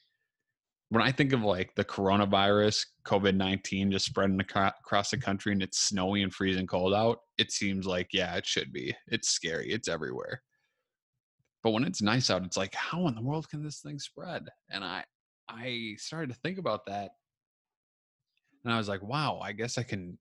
When 0.90 1.02
I 1.02 1.12
think 1.12 1.34
of 1.34 1.44
like 1.44 1.76
the 1.76 1.84
coronavirus, 1.84 2.86
COVID 3.06 3.36
19 3.36 3.92
just 3.92 4.06
spreading 4.06 4.40
across 4.40 5.10
the 5.10 5.18
country 5.18 5.52
and 5.52 5.62
it's 5.62 5.80
snowy 5.80 6.24
and 6.24 6.34
freezing 6.34 6.68
cold 6.68 6.94
out, 6.94 7.20
it 7.38 7.52
seems 7.52 7.86
like, 7.86 8.10
yeah, 8.14 8.36
it 8.36 8.46
should 8.46 8.72
be. 8.72 8.96
It's 9.08 9.30
scary, 9.30 9.72
it's 9.72 9.90
everywhere. 9.90 10.42
But 11.64 11.72
when 11.72 11.84
it's 11.84 12.02
nice 12.02 12.30
out, 12.30 12.46
it's 12.46 12.56
like, 12.56 12.74
how 12.74 13.08
in 13.08 13.16
the 13.16 13.22
world 13.22 13.50
can 13.50 13.64
this 13.64 13.82
thing 13.82 14.00
spread? 14.00 14.48
And 14.70 14.84
I, 14.84 15.04
I 15.50 15.96
started 15.98 16.30
to 16.34 16.40
think 16.40 16.58
about 16.58 16.86
that. 16.86 17.12
And 18.64 18.74
I 18.74 18.78
was 18.78 18.88
like, 18.88 19.02
wow, 19.02 19.40
I 19.44 19.52
guess 19.52 19.78
I 19.78 19.84
can 19.84 20.18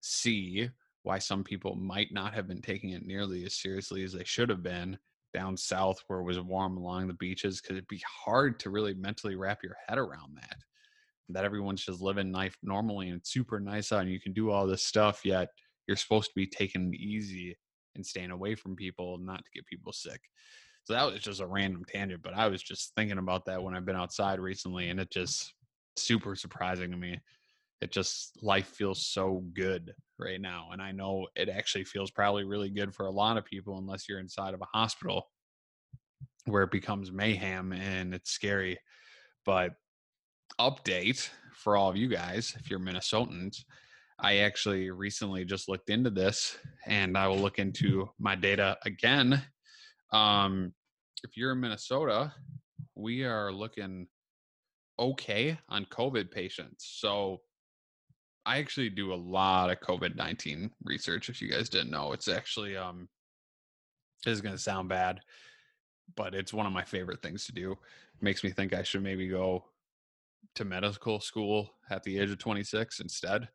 see 0.00 0.70
why 1.02 1.18
some 1.18 1.44
people 1.44 1.74
might 1.74 2.12
not 2.12 2.34
have 2.34 2.48
been 2.48 2.62
taking 2.62 2.90
it 2.90 3.06
nearly 3.06 3.44
as 3.44 3.54
seriously 3.54 4.04
as 4.04 4.12
they 4.12 4.24
should 4.24 4.48
have 4.48 4.62
been 4.62 4.98
down 5.34 5.56
south 5.56 6.02
where 6.06 6.20
it 6.20 6.24
was 6.24 6.40
warm 6.40 6.76
along 6.76 7.06
the 7.06 7.14
beaches 7.14 7.60
because 7.60 7.76
it'd 7.76 7.88
be 7.88 8.02
hard 8.24 8.58
to 8.58 8.70
really 8.70 8.94
mentally 8.94 9.36
wrap 9.36 9.62
your 9.62 9.76
head 9.86 9.98
around 9.98 10.36
that 10.36 10.58
that 11.30 11.44
everyone's 11.44 11.84
just 11.84 12.00
living 12.00 12.32
life 12.32 12.56
normally 12.62 13.08
and 13.08 13.18
it's 13.18 13.32
super 13.32 13.60
nice 13.60 13.92
out 13.92 14.00
and 14.00 14.10
you 14.10 14.20
can 14.20 14.32
do 14.32 14.50
all 14.50 14.66
this 14.66 14.82
stuff 14.82 15.24
yet 15.24 15.48
you're 15.86 15.96
supposed 15.96 16.28
to 16.28 16.34
be 16.34 16.46
taking 16.46 16.92
it 16.92 17.00
easy 17.00 17.56
and 17.94 18.04
staying 18.04 18.30
away 18.30 18.54
from 18.54 18.76
people 18.76 19.18
not 19.18 19.38
to 19.38 19.50
get 19.54 19.66
people 19.66 19.92
sick. 19.92 20.20
So 20.84 20.92
that 20.92 21.10
was 21.10 21.20
just 21.20 21.40
a 21.40 21.46
random 21.46 21.84
tangent 21.86 22.22
but 22.22 22.34
i 22.34 22.48
was 22.48 22.62
just 22.62 22.92
thinking 22.96 23.18
about 23.18 23.44
that 23.44 23.62
when 23.62 23.74
i've 23.74 23.84
been 23.84 23.96
outside 23.96 24.40
recently 24.40 24.88
and 24.88 24.98
it 24.98 25.10
just 25.10 25.52
super 25.98 26.34
surprising 26.34 26.90
to 26.90 26.96
me. 26.96 27.20
It 27.80 27.92
just 27.92 28.42
life 28.42 28.68
feels 28.68 29.06
so 29.06 29.44
good 29.52 29.92
right 30.18 30.40
now 30.40 30.68
and 30.72 30.82
i 30.82 30.90
know 30.90 31.26
it 31.36 31.48
actually 31.48 31.84
feels 31.84 32.10
probably 32.10 32.44
really 32.44 32.70
good 32.70 32.94
for 32.94 33.06
a 33.06 33.10
lot 33.10 33.36
of 33.36 33.44
people 33.44 33.78
unless 33.78 34.08
you're 34.08 34.20
inside 34.20 34.54
of 34.54 34.60
a 34.60 34.78
hospital 34.78 35.30
where 36.46 36.62
it 36.62 36.70
becomes 36.70 37.12
mayhem 37.12 37.72
and 37.72 38.14
it's 38.14 38.30
scary 38.30 38.78
but 39.44 39.72
update 40.60 41.28
for 41.54 41.76
all 41.76 41.88
of 41.88 41.96
you 41.96 42.08
guys 42.08 42.56
if 42.58 42.70
you're 42.70 42.80
minnesotans 42.80 43.64
i 44.20 44.38
actually 44.38 44.90
recently 44.90 45.44
just 45.44 45.68
looked 45.68 45.90
into 45.90 46.10
this 46.10 46.58
and 46.86 47.16
i 47.16 47.26
will 47.26 47.38
look 47.38 47.58
into 47.58 48.08
my 48.18 48.34
data 48.34 48.76
again. 48.84 49.42
Um, 50.12 50.72
if 51.22 51.36
you're 51.36 51.52
in 51.52 51.60
minnesota 51.60 52.32
we 52.94 53.24
are 53.24 53.52
looking 53.52 54.08
okay 54.98 55.58
on 55.68 55.84
covid 55.86 56.30
patients 56.30 56.96
so 56.98 57.40
I 58.48 58.56
actually 58.60 58.88
do 58.88 59.12
a 59.12 59.14
lot 59.14 59.70
of 59.70 59.80
COVID 59.80 60.16
nineteen 60.16 60.70
research. 60.82 61.28
If 61.28 61.42
you 61.42 61.50
guys 61.50 61.68
didn't 61.68 61.90
know, 61.90 62.12
it's 62.12 62.28
actually 62.28 62.78
um, 62.78 63.06
this 64.24 64.36
is 64.36 64.40
to 64.40 64.56
sound 64.56 64.88
bad, 64.88 65.20
but 66.16 66.34
it's 66.34 66.54
one 66.54 66.64
of 66.64 66.72
my 66.72 66.82
favorite 66.82 67.20
things 67.20 67.44
to 67.44 67.52
do. 67.52 67.72
It 67.72 68.22
makes 68.22 68.42
me 68.42 68.48
think 68.48 68.72
I 68.72 68.82
should 68.82 69.02
maybe 69.02 69.28
go 69.28 69.66
to 70.54 70.64
medical 70.64 71.20
school 71.20 71.74
at 71.90 72.02
the 72.04 72.18
age 72.18 72.30
of 72.30 72.38
26 72.38 73.00
instead. 73.00 73.48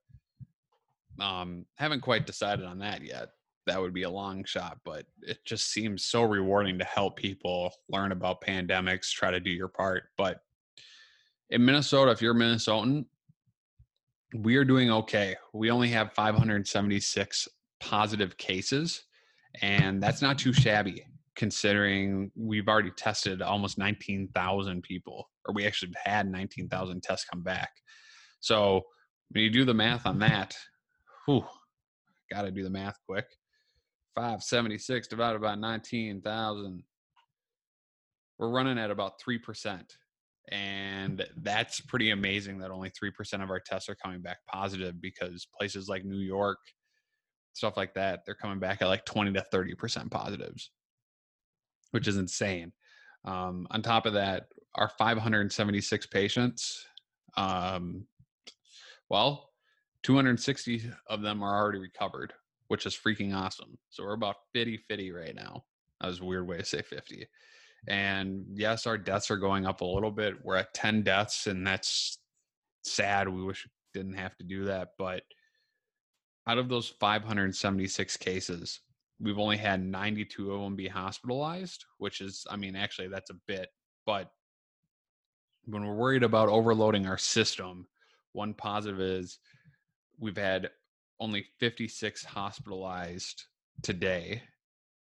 Um, 1.20 1.66
haven't 1.76 2.02
quite 2.02 2.28
decided 2.28 2.66
on 2.66 2.78
that 2.80 3.04
yet. 3.04 3.30
That 3.66 3.82
would 3.82 3.96
be 3.96 4.04
a 4.04 4.10
long 4.12 4.44
shot, 4.44 4.78
but 4.86 5.08
it 5.24 5.40
just 5.44 5.72
seems 5.72 6.06
so 6.06 6.22
rewarding 6.22 6.78
to 6.78 6.86
help 6.86 7.16
people 7.16 7.74
learn 7.90 8.12
about 8.12 8.42
pandemics, 8.42 9.10
try 9.10 9.32
to 9.32 9.40
do 9.40 9.50
your 9.50 9.70
part. 9.70 10.04
But 10.18 10.42
in 11.50 11.66
Minnesota, 11.66 12.12
if 12.12 12.22
you're 12.22 12.36
Minnesotan, 12.36 13.06
we 14.34 14.56
are 14.56 14.66
doing 14.66 14.92
okay. 14.92 15.36
We 15.54 15.72
only 15.72 15.90
have 15.90 16.14
576 16.14 17.48
positive 17.80 18.38
cases, 18.38 19.04
and 19.62 20.02
that's 20.02 20.22
not 20.22 20.38
too 20.38 20.54
shabby 20.54 21.06
considering 21.36 22.32
we've 22.36 22.68
already 22.68 22.92
tested 22.92 23.42
almost 23.42 23.78
19,000 23.78 24.84
people, 24.84 25.30
or 25.46 25.54
we 25.54 25.66
actually 25.66 25.92
had 26.04 26.30
19,000 26.30 27.02
tests 27.02 27.26
come 27.26 27.42
back. 27.42 27.72
So 28.40 28.82
when 29.30 29.44
you 29.44 29.50
do 29.50 29.66
the 29.66 29.74
math 29.74 30.06
on 30.06 30.20
that, 30.20 30.56
whew, 31.26 31.46
got 32.32 32.44
to 32.44 32.52
do 32.52 32.64
the 32.64 32.70
math 32.70 32.98
quick. 33.08 33.26
576 34.16 35.08
divided 35.08 35.42
by 35.42 35.56
19,000. 35.56 36.84
We're 38.38 38.50
running 38.50 38.78
at 38.78 38.92
about 38.92 39.20
3% 39.20 39.82
and 40.52 41.26
that's 41.38 41.80
pretty 41.80 42.12
amazing 42.12 42.58
that 42.60 42.72
only 42.72 42.90
3% 42.90 43.44
of 43.44 43.50
our 43.50 43.60
tests 43.60 43.90
are 43.90 43.96
coming 43.96 44.22
back 44.22 44.38
positive 44.48 45.02
because 45.02 45.48
places 45.58 45.88
like 45.88 46.04
New 46.04 46.20
York, 46.20 46.60
stuff 47.54 47.78
like 47.78 47.94
that, 47.94 48.22
they're 48.26 48.36
coming 48.36 48.60
back 48.60 48.82
at 48.82 48.88
like 48.88 49.06
20 49.06 49.34
to 49.34 49.46
30% 49.54 50.12
positives, 50.12 50.72
which 51.92 52.08
is 52.08 52.18
insane. 52.18 52.74
Um, 53.26 53.68
on 53.72 53.82
top 53.82 54.06
of 54.06 54.14
that, 54.14 54.48
our 54.76 54.90
576 54.90 56.08
patients, 56.08 56.86
um, 57.38 58.06
well, 59.10 59.52
260 60.04 60.92
of 61.08 61.22
them 61.22 61.42
are 61.42 61.58
already 61.58 61.80
recovered, 61.80 62.34
which 62.68 62.86
is 62.86 62.96
freaking 62.98 63.34
awesome. 63.34 63.78
So 63.90 64.04
we're 64.04 64.14
about 64.14 64.36
50 64.54 64.78
50 64.90 65.12
right 65.12 65.36
now. 65.36 65.64
That 66.02 66.08
was 66.08 66.20
a 66.20 66.26
weird 66.26 66.48
way 66.48 66.58
to 66.58 66.66
say 66.66 66.82
50. 66.82 67.28
And 67.88 68.46
yes, 68.54 68.88
our 68.88 68.98
deaths 68.98 69.30
are 69.30 69.38
going 69.38 69.66
up 69.66 69.82
a 69.82 69.86
little 69.86 70.12
bit. 70.12 70.36
We're 70.44 70.58
at 70.58 70.74
10 70.74 71.04
deaths, 71.04 71.48
and 71.48 71.66
that's 71.66 72.18
sad. 72.84 73.28
We 73.28 73.44
wish 73.44 73.66
we 73.66 74.00
didn't 74.00 74.18
have 74.18 74.36
to 74.38 74.44
do 74.44 74.66
that. 74.66 74.90
But 74.98 75.24
out 76.48 76.58
of 76.58 76.70
those 76.70 76.90
576 77.00 78.18
cases, 78.18 78.80
we've 79.20 79.40
only 79.40 79.58
had 79.58 79.84
92 79.84 80.52
of 80.52 80.62
them 80.62 80.76
be 80.76 80.88
hospitalized, 80.88 81.86
which 81.98 82.22
is, 82.22 82.46
I 82.50 82.56
mean, 82.56 82.76
actually, 82.76 83.10
that's 83.10 83.30
a 83.30 83.40
bit. 83.48 83.70
But 84.06 84.32
when 85.66 85.86
we're 85.86 85.96
worried 85.96 86.24
about 86.24 86.50
overloading 86.50 87.06
our 87.06 87.18
system, 87.18 87.88
one 88.34 88.54
positive 88.54 89.00
is 89.00 89.40
we've 90.20 90.38
had 90.38 90.70
only 91.20 91.46
56 91.60 92.24
hospitalized 92.26 93.44
today 93.82 94.42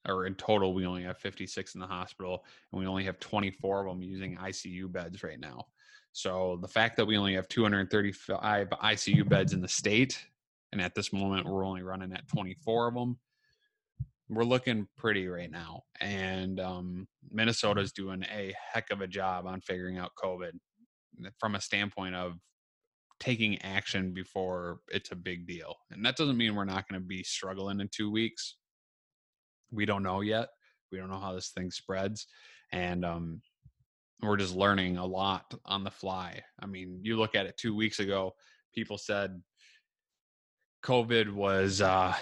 or 0.07 0.27
in 0.27 0.35
total, 0.35 0.75
we 0.75 0.87
only 0.87 1.03
have 1.03 1.19
56 1.19 1.75
in 1.75 1.81
the 1.81 1.87
hospital, 1.87 2.45
and 2.73 2.81
we 2.81 2.87
only 2.87 3.05
have 3.05 3.19
24 3.21 3.87
of 3.87 3.93
them 3.93 4.03
using 4.03 4.37
ICU 4.37 4.91
beds 4.91 5.23
right 5.23 5.41
now. 5.41 5.67
So 6.13 6.59
the 6.61 6.69
fact 6.69 6.97
that 6.97 7.07
we 7.07 7.17
only 7.17 7.35
have 7.35 7.49
235 7.49 8.69
ICU 8.69 9.29
beds 9.29 9.53
in 9.53 9.61
the 9.61 9.69
state, 9.69 10.25
and 10.73 10.81
at 10.81 10.95
this 10.95 11.13
moment 11.13 11.47
we're 11.47 11.67
only 11.67 11.83
running 11.83 12.13
at 12.13 12.29
24 12.29 12.89
of 12.89 12.95
them, 12.95 13.19
we're 14.29 14.45
looking 14.45 14.87
pretty 14.97 15.27
right 15.27 15.51
now. 15.51 15.83
And 16.01 16.61
um, 16.61 17.09
Minnesota's 17.31 17.93
doing 17.93 18.25
a 18.25 18.55
heck 18.73 18.91
of 18.91 19.01
a 19.01 19.07
job 19.07 19.47
on 19.47 19.61
figuring 19.61 19.99
out 19.99 20.13
COVID 20.23 20.53
from 21.39 21.55
a 21.55 21.61
standpoint 21.61 22.15
of 22.15 22.35
taking 23.21 23.61
action 23.63 24.13
before 24.13 24.81
it's 24.89 25.13
a 25.13 25.17
big 25.17 25.47
deal. 25.47 25.75
And 25.91 26.05
that 26.05 26.17
doesn't 26.17 26.37
mean 26.37 26.55
we're 26.55 26.65
not 26.65 26.89
going 26.89 27.01
to 27.01 27.07
be 27.07 27.23
struggling 27.23 27.81
in 27.81 27.89
two 27.89 28.11
weeks. 28.11 28.57
We 29.75 29.87
don't 29.87 30.03
know 30.03 30.21
yet. 30.21 30.49
We 30.93 30.99
don't 30.99 31.11
know 31.11 31.19
how 31.19 31.33
this 31.33 31.51
thing 31.51 31.71
spreads. 31.71 32.27
And 32.73 33.05
um, 33.05 33.41
we're 34.23 34.37
just 34.37 34.55
learning 34.55 34.97
a 34.97 35.07
lot 35.07 35.53
on 35.65 35.85
the 35.85 35.91
fly. 35.91 36.41
I 36.61 36.67
mean, 36.67 37.01
you 37.03 37.17
look 37.17 37.35
at 37.35 37.47
it 37.47 37.57
two 37.57 37.75
weeks 37.75 37.99
ago, 37.99 38.35
people 38.75 38.99
said 38.99 39.43
COVID 40.85 41.33
was 41.33 41.81
uh, 41.81 42.15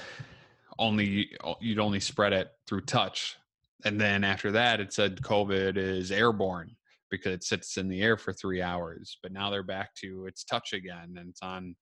only 0.78 1.30
you'd 1.60 1.78
only 1.78 2.00
spread 2.00 2.32
it 2.32 2.50
through 2.66 2.82
touch, 2.82 3.36
and 3.84 4.00
then 4.00 4.24
after 4.24 4.52
that, 4.52 4.80
it 4.80 4.92
said 4.92 5.20
COVID 5.20 5.76
is 5.76 6.12
airborne 6.12 6.76
because 7.10 7.32
it 7.32 7.44
sits 7.44 7.76
in 7.76 7.88
the 7.88 8.00
air 8.00 8.16
for 8.16 8.32
three 8.32 8.62
hours. 8.62 9.18
But 9.22 9.32
now 9.32 9.50
they're 9.50 9.62
back 9.62 9.94
to 9.96 10.26
it's 10.26 10.44
touch 10.44 10.72
again, 10.72 11.16
and 11.18 11.30
it's 11.30 11.42
on 11.42 11.74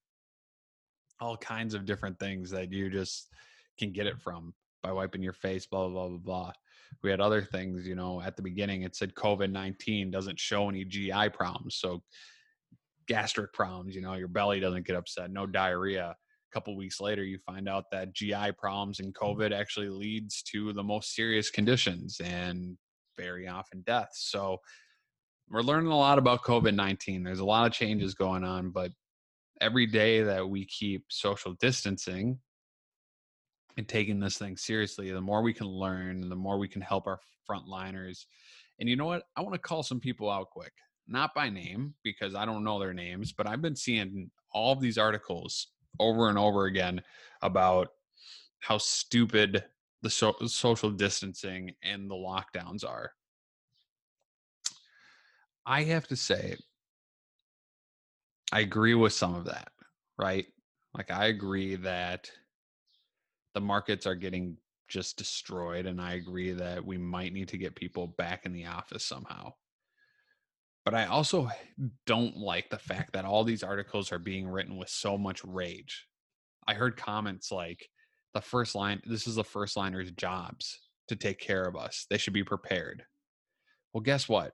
all 1.20 1.36
kinds 1.36 1.74
of 1.74 1.84
different 1.84 2.18
things 2.18 2.50
that 2.50 2.72
you 2.72 2.90
just 2.90 3.28
can 3.78 3.92
get 3.92 4.06
it 4.06 4.18
from 4.20 4.54
by 4.82 4.92
wiping 4.92 5.22
your 5.22 5.32
face. 5.32 5.66
Blah 5.66 5.88
blah 5.88 6.08
blah 6.08 6.08
blah 6.08 6.18
blah. 6.18 6.52
We 7.02 7.10
had 7.10 7.20
other 7.20 7.42
things, 7.42 7.86
you 7.86 7.94
know. 7.94 8.20
At 8.20 8.36
the 8.36 8.42
beginning, 8.42 8.82
it 8.82 8.96
said 8.96 9.14
COVID 9.14 9.50
nineteen 9.50 10.10
doesn't 10.10 10.38
show 10.38 10.68
any 10.68 10.84
GI 10.84 11.30
problems, 11.30 11.76
so 11.76 12.02
gastric 13.10 13.52
problems. 13.52 13.94
You 13.94 14.02
know, 14.02 14.14
your 14.14 14.28
belly 14.28 14.60
doesn't 14.60 14.86
get 14.86 14.96
upset, 14.96 15.30
no 15.30 15.46
diarrhea 15.46 16.14
A 16.14 16.52
couple 16.52 16.76
weeks 16.76 17.00
later 17.00 17.24
you 17.24 17.38
find 17.38 17.68
out 17.68 17.90
that 17.90 18.14
gi 18.14 18.52
problems 18.56 19.00
and 19.00 19.12
mm-hmm. 19.14 19.24
covid 19.24 19.52
actually 19.52 19.88
leads 19.88 20.42
to 20.42 20.72
the 20.72 20.82
most 20.82 21.14
serious 21.14 21.50
conditions 21.50 22.20
and 22.24 22.76
very 23.16 23.48
often 23.48 23.82
deaths 23.82 24.30
so 24.30 24.58
we're 25.50 25.60
learning 25.60 25.90
a 25.90 25.96
lot 25.96 26.18
about 26.18 26.42
covid-19 26.42 27.24
there's 27.24 27.40
a 27.40 27.44
lot 27.44 27.66
of 27.66 27.72
changes 27.72 28.14
going 28.14 28.44
on 28.44 28.70
but 28.70 28.92
every 29.60 29.86
day 29.86 30.22
that 30.22 30.48
we 30.48 30.64
keep 30.66 31.04
social 31.08 31.54
distancing 31.60 32.38
and 33.76 33.88
taking 33.88 34.20
this 34.20 34.38
thing 34.38 34.56
seriously 34.56 35.10
the 35.10 35.20
more 35.20 35.42
we 35.42 35.52
can 35.52 35.66
learn 35.66 36.28
the 36.28 36.36
more 36.36 36.58
we 36.58 36.68
can 36.68 36.82
help 36.82 37.06
our 37.06 37.20
frontliners 37.48 38.26
and 38.78 38.88
you 38.88 38.96
know 38.96 39.06
what 39.06 39.24
i 39.36 39.40
want 39.40 39.54
to 39.54 39.60
call 39.60 39.82
some 39.82 40.00
people 40.00 40.30
out 40.30 40.50
quick 40.50 40.72
not 41.08 41.34
by 41.34 41.48
name 41.48 41.94
because 42.02 42.34
i 42.34 42.44
don't 42.44 42.64
know 42.64 42.78
their 42.78 42.94
names 42.94 43.32
but 43.32 43.46
i've 43.46 43.62
been 43.62 43.76
seeing 43.76 44.30
all 44.52 44.72
of 44.72 44.80
these 44.80 44.98
articles 44.98 45.68
over 45.98 46.28
and 46.28 46.38
over 46.38 46.66
again 46.66 47.00
about 47.42 47.88
how 48.60 48.78
stupid 48.78 49.64
the 50.02 50.10
so- 50.10 50.36
social 50.46 50.90
distancing 50.90 51.74
and 51.82 52.10
the 52.10 52.14
lockdowns 52.14 52.84
are. 52.84 53.12
I 55.66 55.82
have 55.84 56.08
to 56.08 56.16
say, 56.16 56.56
I 58.52 58.60
agree 58.60 58.94
with 58.94 59.12
some 59.12 59.34
of 59.34 59.44
that, 59.44 59.70
right? 60.18 60.46
Like, 60.94 61.10
I 61.10 61.26
agree 61.26 61.76
that 61.76 62.30
the 63.54 63.60
markets 63.60 64.06
are 64.06 64.14
getting 64.14 64.56
just 64.88 65.16
destroyed, 65.16 65.86
and 65.86 66.00
I 66.00 66.14
agree 66.14 66.52
that 66.52 66.84
we 66.84 66.98
might 66.98 67.32
need 67.32 67.48
to 67.48 67.58
get 67.58 67.76
people 67.76 68.08
back 68.18 68.44
in 68.44 68.52
the 68.52 68.66
office 68.66 69.04
somehow. 69.04 69.52
But 70.84 70.94
I 70.94 71.06
also 71.06 71.48
don't 72.06 72.36
like 72.36 72.70
the 72.70 72.78
fact 72.78 73.12
that 73.12 73.24
all 73.24 73.44
these 73.44 73.62
articles 73.62 74.12
are 74.12 74.18
being 74.18 74.48
written 74.48 74.76
with 74.76 74.88
so 74.88 75.16
much 75.16 75.44
rage. 75.44 76.06
I 76.66 76.74
heard 76.74 76.96
comments 76.96 77.52
like 77.52 77.88
the 78.34 78.40
first 78.40 78.74
line, 78.74 79.00
this 79.06 79.26
is 79.26 79.36
the 79.36 79.44
first 79.44 79.76
liner's 79.76 80.10
jobs 80.12 80.78
to 81.08 81.16
take 81.16 81.38
care 81.38 81.64
of 81.64 81.76
us. 81.76 82.06
They 82.08 82.18
should 82.18 82.32
be 82.32 82.44
prepared. 82.44 83.04
Well, 83.92 84.02
guess 84.02 84.28
what? 84.28 84.52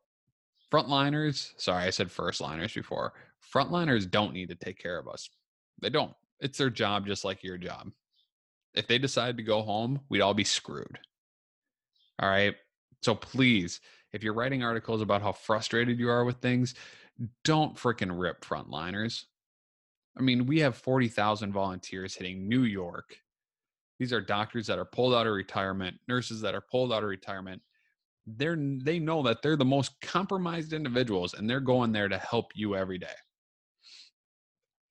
Frontliners, 0.73 1.53
sorry, 1.59 1.85
I 1.85 1.91
said 1.91 2.11
first 2.11 2.41
liners 2.41 2.75
before. 2.75 3.13
Frontliners 3.55 4.11
don't 4.11 4.33
need 4.33 4.49
to 4.49 4.57
take 4.57 4.79
care 4.79 4.99
of 4.99 5.09
us. 5.09 5.29
They 5.81 5.91
don't. 5.91 6.13
It's 6.41 6.59
their 6.59 6.71
job 6.71 7.07
just 7.07 7.25
like 7.25 7.45
your 7.45 7.59
job. 7.59 7.91
If 8.77 8.87
they 8.87 8.99
decided 8.99 9.39
to 9.39 9.43
go 9.43 9.63
home, 9.63 10.01
we'd 10.09 10.21
all 10.21 10.35
be 10.35 10.45
screwed. 10.45 10.99
All 12.21 12.29
right. 12.29 12.55
So 13.03 13.15
please, 13.15 13.81
if 14.13 14.23
you're 14.23 14.35
writing 14.35 14.63
articles 14.63 15.03
about 15.03 15.23
how 15.23 15.33
frustrated 15.33 15.99
you 15.99 16.09
are 16.09 16.25
with 16.25 16.37
things, 16.37 16.75
don't 17.45 17.77
freaking 17.77 18.19
rip 18.19 18.45
frontliners. 18.45 19.25
I 20.19 20.23
mean, 20.23 20.47
we 20.47 20.61
have 20.61 20.77
40,000 20.77 21.53
volunteers 21.53 22.15
hitting 22.15 22.49
New 22.49 22.63
York. 22.63 23.17
These 23.99 24.13
are 24.13 24.21
doctors 24.21 24.67
that 24.67 24.79
are 24.79 24.85
pulled 24.85 25.15
out 25.15 25.27
of 25.27 25.35
retirement, 25.35 25.97
nurses 26.09 26.41
that 26.43 26.55
are 26.55 26.65
pulled 26.71 26.93
out 26.93 27.03
of 27.03 27.09
retirement. 27.09 27.63
They're 28.27 28.57
they 28.57 28.99
know 28.99 29.23
that 29.23 29.41
they're 29.41 29.57
the 29.57 29.65
most 29.65 30.01
compromised 30.01 30.73
individuals 30.73 31.35
and 31.35 31.49
they're 31.49 31.61
going 31.61 31.93
there 31.93 32.09
to 32.09 32.19
help 32.19 32.53
you 32.55 32.75
every 32.75 32.99
day. 32.99 33.07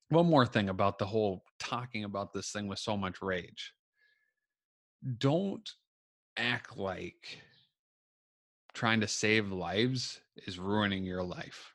One 0.09 0.27
more 0.27 0.45
thing 0.45 0.69
about 0.69 0.99
the 0.99 1.05
whole 1.05 1.43
talking 1.59 2.03
about 2.03 2.33
this 2.33 2.51
thing 2.51 2.67
with 2.67 2.79
so 2.79 2.95
much 2.95 3.21
rage. 3.21 3.73
Don't 5.17 5.69
act 6.37 6.77
like 6.77 7.39
trying 8.73 9.01
to 9.01 9.07
save 9.07 9.51
lives 9.51 10.19
is 10.47 10.59
ruining 10.59 11.03
your 11.03 11.23
life 11.23 11.73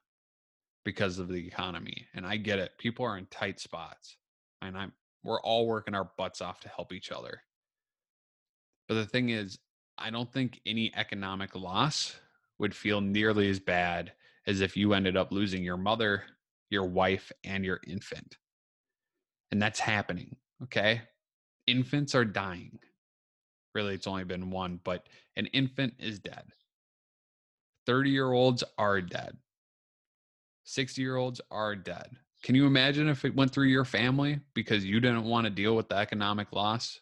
because 0.84 1.18
of 1.18 1.28
the 1.28 1.46
economy. 1.46 2.06
And 2.14 2.26
I 2.26 2.36
get 2.36 2.58
it. 2.58 2.72
People 2.78 3.04
are 3.04 3.18
in 3.18 3.26
tight 3.26 3.60
spots. 3.60 4.16
And 4.62 4.76
I'm 4.76 4.92
we're 5.22 5.40
all 5.42 5.66
working 5.66 5.94
our 5.94 6.10
butts 6.16 6.40
off 6.40 6.60
to 6.60 6.68
help 6.68 6.92
each 6.92 7.12
other. 7.12 7.42
But 8.88 8.94
the 8.94 9.06
thing 9.06 9.28
is, 9.28 9.58
I 9.98 10.10
don't 10.10 10.32
think 10.32 10.60
any 10.64 10.92
economic 10.96 11.54
loss 11.54 12.16
would 12.58 12.74
feel 12.74 13.00
nearly 13.00 13.50
as 13.50 13.60
bad 13.60 14.12
as 14.46 14.62
if 14.62 14.76
you 14.76 14.94
ended 14.94 15.16
up 15.16 15.30
losing 15.30 15.62
your 15.62 15.76
mother, 15.76 16.24
your 16.70 16.86
wife, 16.86 17.30
and 17.44 17.64
your 17.64 17.80
infant. 17.86 18.38
And 19.52 19.60
that's 19.60 19.80
happening. 19.80 20.36
Okay. 20.62 21.02
Infants 21.66 22.14
are 22.14 22.24
dying. 22.24 22.78
Really, 23.74 23.94
it's 23.94 24.06
only 24.06 24.24
been 24.24 24.50
one, 24.50 24.80
but 24.82 25.06
an 25.36 25.46
infant 25.46 25.94
is 25.98 26.18
dead. 26.18 26.44
30 27.86 28.10
year 28.10 28.30
olds 28.32 28.64
are 28.78 29.00
dead. 29.00 29.36
60 30.64 31.00
year 31.00 31.16
olds 31.16 31.40
are 31.50 31.74
dead. 31.74 32.10
Can 32.42 32.54
you 32.54 32.66
imagine 32.66 33.08
if 33.08 33.24
it 33.24 33.34
went 33.34 33.52
through 33.52 33.66
your 33.66 33.84
family 33.84 34.40
because 34.54 34.84
you 34.84 35.00
didn't 35.00 35.24
want 35.24 35.44
to 35.44 35.50
deal 35.50 35.76
with 35.76 35.88
the 35.88 35.96
economic 35.96 36.52
loss? 36.52 37.00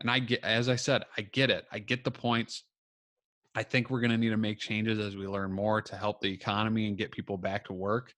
And 0.00 0.10
I 0.10 0.18
get, 0.20 0.44
as 0.44 0.68
I 0.68 0.76
said, 0.76 1.04
I 1.16 1.22
get 1.22 1.50
it. 1.50 1.66
I 1.72 1.78
get 1.78 2.04
the 2.04 2.10
points. 2.10 2.64
I 3.54 3.62
think 3.62 3.90
we're 3.90 4.00
going 4.00 4.10
to 4.10 4.18
need 4.18 4.30
to 4.30 4.36
make 4.36 4.58
changes 4.58 4.98
as 4.98 5.16
we 5.16 5.26
learn 5.26 5.52
more 5.52 5.80
to 5.82 5.96
help 5.96 6.20
the 6.20 6.32
economy 6.32 6.88
and 6.88 6.98
get 6.98 7.12
people 7.12 7.36
back 7.36 7.64
to 7.66 7.72
work. 7.72 8.12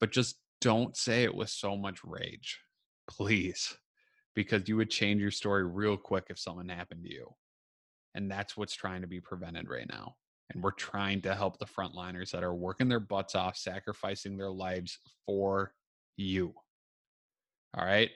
But 0.00 0.12
just 0.12 0.36
don't 0.60 0.96
say 0.96 1.24
it 1.24 1.34
with 1.34 1.48
so 1.48 1.76
much 1.76 2.00
rage, 2.04 2.60
please, 3.08 3.76
because 4.34 4.68
you 4.68 4.76
would 4.76 4.90
change 4.90 5.20
your 5.20 5.30
story 5.30 5.64
real 5.64 5.96
quick 5.96 6.26
if 6.30 6.38
something 6.38 6.68
happened 6.68 7.04
to 7.04 7.12
you. 7.12 7.34
And 8.14 8.30
that's 8.30 8.56
what's 8.56 8.74
trying 8.74 9.02
to 9.02 9.08
be 9.08 9.20
prevented 9.20 9.68
right 9.68 9.88
now 9.88 10.14
and 10.52 10.62
we're 10.62 10.72
trying 10.72 11.22
to 11.22 11.34
help 11.34 11.58
the 11.58 11.66
frontliners 11.66 12.30
that 12.30 12.44
are 12.44 12.54
working 12.54 12.88
their 12.88 13.00
butts 13.00 13.34
off, 13.34 13.56
sacrificing 13.56 14.36
their 14.36 14.50
lives 14.50 14.98
for 15.26 15.72
you. 16.16 16.54
All 17.76 17.84
right. 17.84 18.10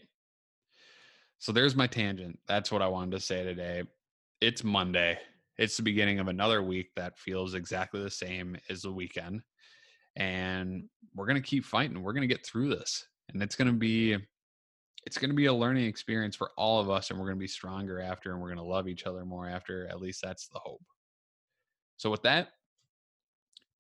So 1.39 1.53
there's 1.53 1.77
my 1.77 1.87
tangent. 1.87 2.39
That's 2.47 2.71
what 2.71 2.83
I 2.83 2.89
wanted 2.89 3.13
to 3.13 3.21
say 3.21 3.45
today. 3.45 3.85
It's 4.41 4.63
Monday. 4.63 5.19
It's 5.57 5.77
the 5.77 5.83
beginning 5.83 6.21
of 6.21 6.29
another 6.29 6.63
week 6.63 6.91
that 6.97 7.19
feels 7.19 7.55
exactly 7.55 8.03
the 8.03 8.11
same 8.11 8.57
as 8.69 8.83
the 8.83 8.93
weekend. 8.93 9.43
And 10.17 10.85
we're 11.15 11.27
going 11.27 11.41
to 11.41 11.49
keep 11.49 11.65
fighting. 11.65 12.03
We're 12.03 12.13
going 12.13 12.29
to 12.29 12.33
get 12.33 12.45
through 12.45 12.71
this. 12.71 13.05
And 13.33 13.43
it's 13.43 13.57
going 13.57 13.69
to 13.69 13.75
be 13.75 14.17
it's 15.09 15.17
going 15.17 15.31
to 15.31 15.35
be 15.35 15.47
a 15.47 15.55
learning 15.55 15.87
experience 15.87 16.37
for 16.37 16.51
all 16.59 16.81
of 16.81 16.91
us 16.91 17.09
and 17.09 17.19
we're 17.19 17.25
going 17.25 17.39
to 17.39 17.41
be 17.41 17.49
stronger 17.49 17.99
after 17.99 18.31
and 18.31 18.43
we're 18.43 18.49
going 18.49 18.59
to 18.59 18.63
love 18.63 18.87
each 18.87 19.07
other 19.07 19.25
more 19.25 19.49
after. 19.49 19.89
At 19.89 20.03
least 20.03 20.21
that's 20.21 20.49
the 20.49 20.59
hope. 20.59 20.85
So, 21.97 22.11
with 22.11 22.25
that, 22.25 22.49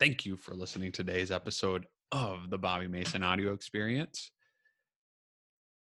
thank 0.01 0.25
you 0.25 0.39
for 0.39 0.55
listening 0.55 0.91
to 0.93 1.05
today's 1.05 1.31
episode 1.31 1.85
of 2.13 2.49
the 2.49 2.57
Bobby 2.57 2.89
Mason 2.89 3.23
audio 3.23 3.53
experience. 3.53 4.31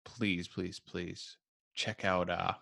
Please, 0.06 0.48
please, 0.48 0.80
please 0.80 1.36
check 1.74 2.06
out 2.06 2.30
uh, 2.30 2.52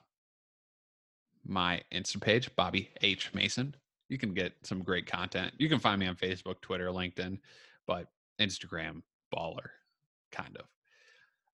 my 1.47 1.83
Insta 1.95 2.21
page, 2.21 2.51
Bobby 2.57 2.91
H. 3.01 3.33
Mason. 3.33 3.77
You 4.09 4.19
can 4.19 4.35
get 4.35 4.55
some 4.65 4.83
great 4.83 5.07
content. 5.07 5.53
You 5.57 5.69
can 5.69 5.79
find 5.79 6.01
me 6.01 6.09
on 6.09 6.17
Facebook, 6.17 6.61
Twitter, 6.63 6.89
LinkedIn, 6.89 7.39
but 7.87 8.09
Instagram, 8.41 9.03
baller, 9.33 9.69
kind 10.33 10.57
of. 10.57 10.65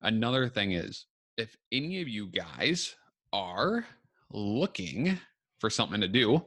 Another 0.00 0.48
thing 0.48 0.72
is, 0.72 1.04
if 1.38 1.56
any 1.70 2.02
of 2.02 2.08
you 2.08 2.26
guys 2.26 2.96
are 3.32 3.86
looking 4.32 5.18
for 5.60 5.70
something 5.70 6.00
to 6.00 6.08
do, 6.08 6.44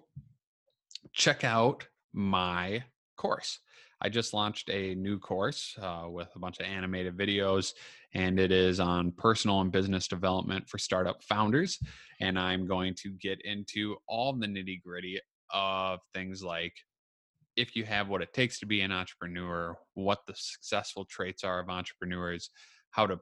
check 1.13 1.43
out 1.45 1.87
my 2.13 2.83
course. 3.15 3.59
I 4.01 4.09
just 4.09 4.33
launched 4.33 4.69
a 4.69 4.93
new 4.95 5.17
course 5.17 5.77
uh, 5.81 6.07
with 6.09 6.27
a 6.35 6.39
bunch 6.39 6.59
of 6.59 6.65
animated 6.65 7.17
videos, 7.17 7.73
and 8.13 8.37
it 8.39 8.51
is 8.51 8.79
on 8.79 9.11
personal 9.11 9.61
and 9.61 9.71
business 9.71 10.07
development 10.07 10.67
for 10.67 10.77
startup 10.77 11.23
founders. 11.23 11.79
And 12.19 12.37
I'm 12.37 12.67
going 12.67 12.93
to 13.03 13.11
get 13.11 13.39
into 13.45 13.95
all 14.07 14.33
the 14.33 14.47
nitty 14.47 14.81
gritty 14.83 15.19
of 15.53 15.99
things 16.13 16.43
like 16.43 16.73
if 17.55 17.75
you 17.75 17.85
have 17.85 18.09
what 18.09 18.21
it 18.21 18.33
takes 18.33 18.59
to 18.59 18.65
be 18.65 18.81
an 18.81 18.91
entrepreneur, 18.91 19.77
what 19.93 20.19
the 20.27 20.33
successful 20.35 21.05
traits 21.05 21.43
are 21.43 21.59
of 21.59 21.69
entrepreneurs, 21.69 22.49
how 22.91 23.05
to 23.05 23.19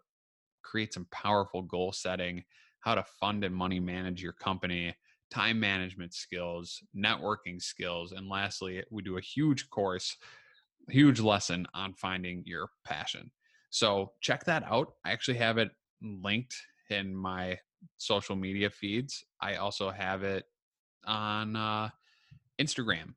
create 0.64 0.94
some 0.94 1.08
powerful 1.12 1.62
goal 1.62 1.92
setting, 1.92 2.44
how 2.82 2.96
to 2.96 3.04
fund 3.20 3.44
and 3.44 3.54
money 3.54 3.80
manage 3.80 4.22
your 4.22 4.34
company, 4.34 4.96
time 5.32 5.60
management 5.60 6.14
skills, 6.14 6.82
networking 6.96 7.62
skills, 7.62 8.12
and 8.12 8.28
lastly, 8.30 8.84
we 8.90 9.02
do 9.04 9.18
a 9.18 9.22
huge 9.22 9.70
course, 9.70 10.18
huge 10.90 11.20
lesson 11.20 11.68
on 11.74 11.94
finding 11.94 12.44
your 12.46 12.70
passion. 12.84 13.32
So 13.70 14.14
check 14.22 14.46
that 14.46 14.64
out. 14.64 14.94
I 15.06 15.12
actually 15.12 15.38
have 15.38 15.58
it 15.58 15.70
linked 16.02 16.56
in 16.90 17.16
my 17.16 17.60
social 17.98 18.36
media 18.36 18.70
feeds. 18.70 19.24
I 19.42 19.56
also 19.56 19.92
have 19.92 20.24
it 20.24 20.46
on 21.06 21.56
uh, 21.56 21.90
Instagram. 22.60 23.14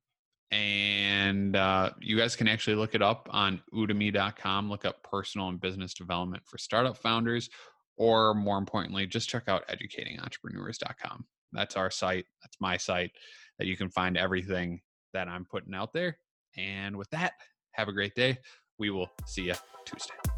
And 0.52 1.56
uh, 1.56 1.90
you 2.00 2.18
guys 2.18 2.36
can 2.36 2.46
actually 2.46 2.76
look 2.76 2.94
it 2.94 3.02
up 3.02 3.26
on 3.30 3.62
udemy.com. 3.74 4.68
Look 4.68 4.84
up 4.84 5.02
personal 5.02 5.48
and 5.48 5.58
business 5.58 5.94
development 5.94 6.42
for 6.46 6.58
startup 6.58 6.98
founders, 6.98 7.48
or 7.96 8.34
more 8.34 8.58
importantly, 8.58 9.06
just 9.06 9.30
check 9.30 9.44
out 9.48 9.66
educatingentrepreneurs.com. 9.68 11.24
That's 11.52 11.76
our 11.76 11.90
site. 11.90 12.26
That's 12.42 12.56
my 12.60 12.76
site 12.76 13.12
that 13.58 13.66
you 13.66 13.76
can 13.76 13.88
find 13.88 14.16
everything 14.16 14.82
that 15.14 15.26
I'm 15.26 15.46
putting 15.46 15.74
out 15.74 15.92
there. 15.92 16.18
And 16.56 16.96
with 16.96 17.08
that, 17.10 17.32
have 17.72 17.88
a 17.88 17.92
great 17.92 18.14
day. 18.14 18.38
We 18.78 18.90
will 18.90 19.10
see 19.26 19.44
you 19.44 19.54
Tuesday. 19.86 20.31